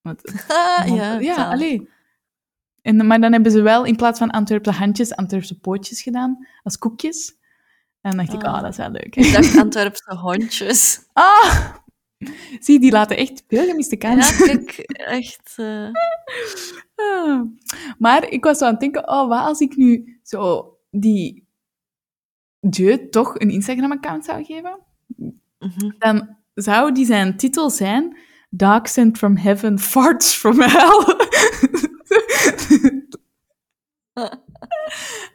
[0.01, 1.89] Want Ah, ja, ja allee.
[2.81, 6.77] En, maar dan hebben ze wel in plaats van Antwerpse handjes, Antwerpse pootjes gedaan, als
[6.77, 7.37] koekjes.
[8.01, 8.53] En dan dacht ik, Ah.
[8.53, 9.15] ah, dat is wel leuk.
[9.15, 10.99] Ik dacht Antwerpse hondjes.
[11.13, 11.75] Ah!
[12.59, 14.45] Zie, die laten echt veel gemiste Ja, kansen.
[14.65, 15.53] kijk, echt...
[15.55, 15.87] eh,
[16.95, 17.41] Ah.
[17.97, 21.47] Maar ik was zo aan het denken, oh, wat als ik nu zo die
[22.59, 24.79] Dieu toch een Instagram-account zou geven?
[25.59, 25.91] mhm.
[25.99, 28.17] Dan zou die zijn titel zijn
[28.49, 31.15] Dog sent from heaven, farts from hell.
[34.13, 34.31] Ah.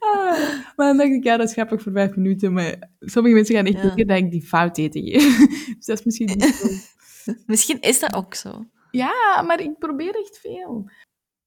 [0.76, 2.52] Maar dan dacht ik, ja, dat is grappig voor vijf minuten.
[2.52, 3.82] Maar sommige mensen gaan echt Ja.
[3.82, 5.38] denken dat ik die fout eten geef.
[5.76, 6.68] Dus dat is misschien niet zo...
[7.46, 8.64] Misschien is dat ook zo.
[8.90, 10.90] Ja, maar ik probeer echt veel.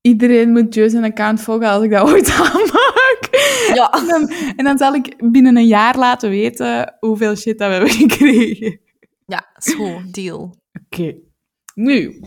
[0.01, 3.28] Iedereen moet Joe zijn account volgen als ik dat ooit aanmaak.
[3.73, 3.91] Ja.
[3.91, 7.73] En dan, en dan zal ik binnen een jaar laten weten hoeveel shit dat we
[7.73, 8.80] hebben gekregen.
[9.25, 10.55] Ja, zo, deal.
[10.86, 11.15] Oké.
[11.75, 12.19] Nu,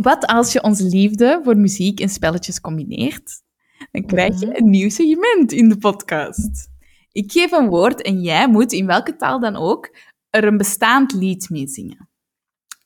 [0.00, 3.42] wat als je onze liefde voor muziek en spelletjes combineert?
[3.90, 4.56] Dan krijg je Mhm.
[4.56, 6.68] een nieuw segment in de podcast.
[7.12, 9.96] Ik geef een woord en jij moet, in welke taal dan ook,
[10.30, 12.08] er een bestaand lied mee zingen.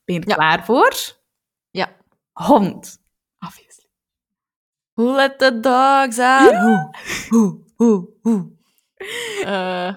[0.05, 0.35] Ben je er Ja.
[0.35, 1.17] klaar voor?
[1.71, 1.97] Ja.
[2.33, 2.99] Hond.
[3.39, 3.87] Obviously.
[4.93, 6.55] Who let the dogs out?
[6.57, 6.95] Hoe,
[7.29, 8.51] hoe, hoe, hoe.
[9.45, 9.95] Eh,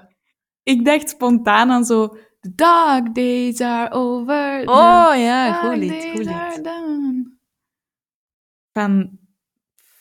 [0.63, 2.17] Ik dacht spontaan aan zo...
[2.41, 4.63] The dog days are over.
[4.67, 6.63] oh ja, goed lied, goed lied.
[6.63, 7.37] done.
[8.73, 9.19] Van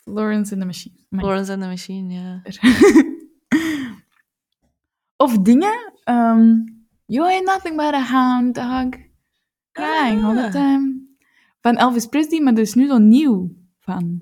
[0.04, 0.94] Florence and the Machine.
[1.10, 2.40] Florence and the Machine, ja.
[5.16, 5.92] of dingen.
[6.04, 6.64] ehm,
[7.06, 8.96] you ain't nothing but a hound dog.
[9.72, 10.50] Crying all the Ah.
[10.52, 11.08] time.
[11.62, 14.18] Van Elvis Presley, maar er is nu zo nieuw van.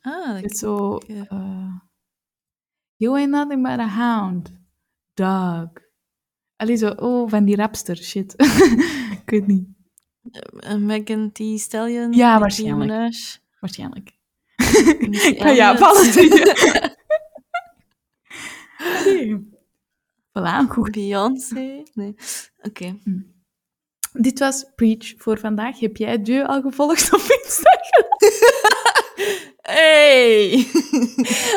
[0.00, 0.98] Ah, dat is zo...
[1.06, 1.24] Ja.
[1.28, 1.74] eh,
[2.96, 4.52] you ain't nothing but a hound
[5.14, 5.68] dog.
[6.62, 6.88] Allee, zo...
[6.88, 8.34] Oh, van die rapster shit.
[9.22, 9.66] Ik weet niet.
[10.60, 12.12] uh, Megan Thee Stallion.
[12.12, 13.38] Ja, waarschijnlijk.
[13.60, 14.10] Waarschijnlijk.
[15.32, 15.78] Ja, Elliott.
[15.78, 16.06] vallen.
[18.78, 19.40] Oké.
[20.38, 20.90] Voilà, goed.
[20.90, 21.82] Beyoncé?
[21.94, 22.14] Nee.
[22.62, 22.98] Oké.
[24.12, 25.80] Dit was Preach voor vandaag.
[25.80, 28.18] Heb jij Dieu al gevolgd op Instagram?
[29.62, 30.52] Hey!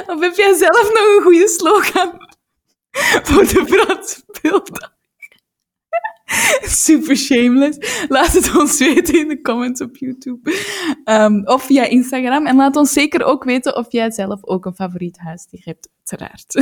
[0.08, 2.12] Of heb jij zelf nog een goede slogan
[3.24, 4.95] voor de Franse beelden?
[6.86, 8.06] Super shameless.
[8.08, 10.52] Laat het ons weten in de comments op YouTube.
[11.04, 12.46] Ehm, of via Instagram.
[12.46, 16.54] En laat ons zeker ook weten of jij zelf ook een favoriet huisdier hebt, uiteraard.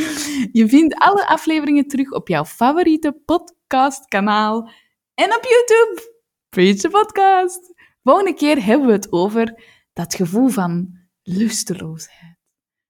[0.58, 4.70] Je vindt alle afleveringen terug op jouw favoriete podcastkanaal
[5.14, 6.14] en op YouTube.
[6.48, 7.74] Preach Podcast.
[8.02, 9.62] Volgende keer hebben we het over
[9.92, 12.38] dat gevoel van lusteloosheid,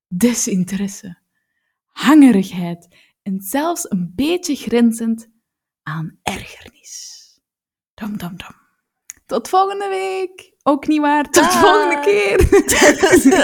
[0.09, 1.19] desinteresse,
[1.87, 2.89] hangerigheid
[3.23, 5.29] en zelfs een beetje grenzend
[5.87, 6.95] aan ergernis.
[7.95, 8.55] Dam, dam, dam.
[9.27, 10.53] Tot volgende week.
[10.63, 11.25] Ook niet waar.
[11.25, 11.53] Tot Dag.
[11.61, 12.39] volgende keer.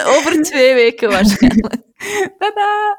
[0.16, 1.82] Over twee weken waarschijnlijk.
[2.38, 2.99] Tada.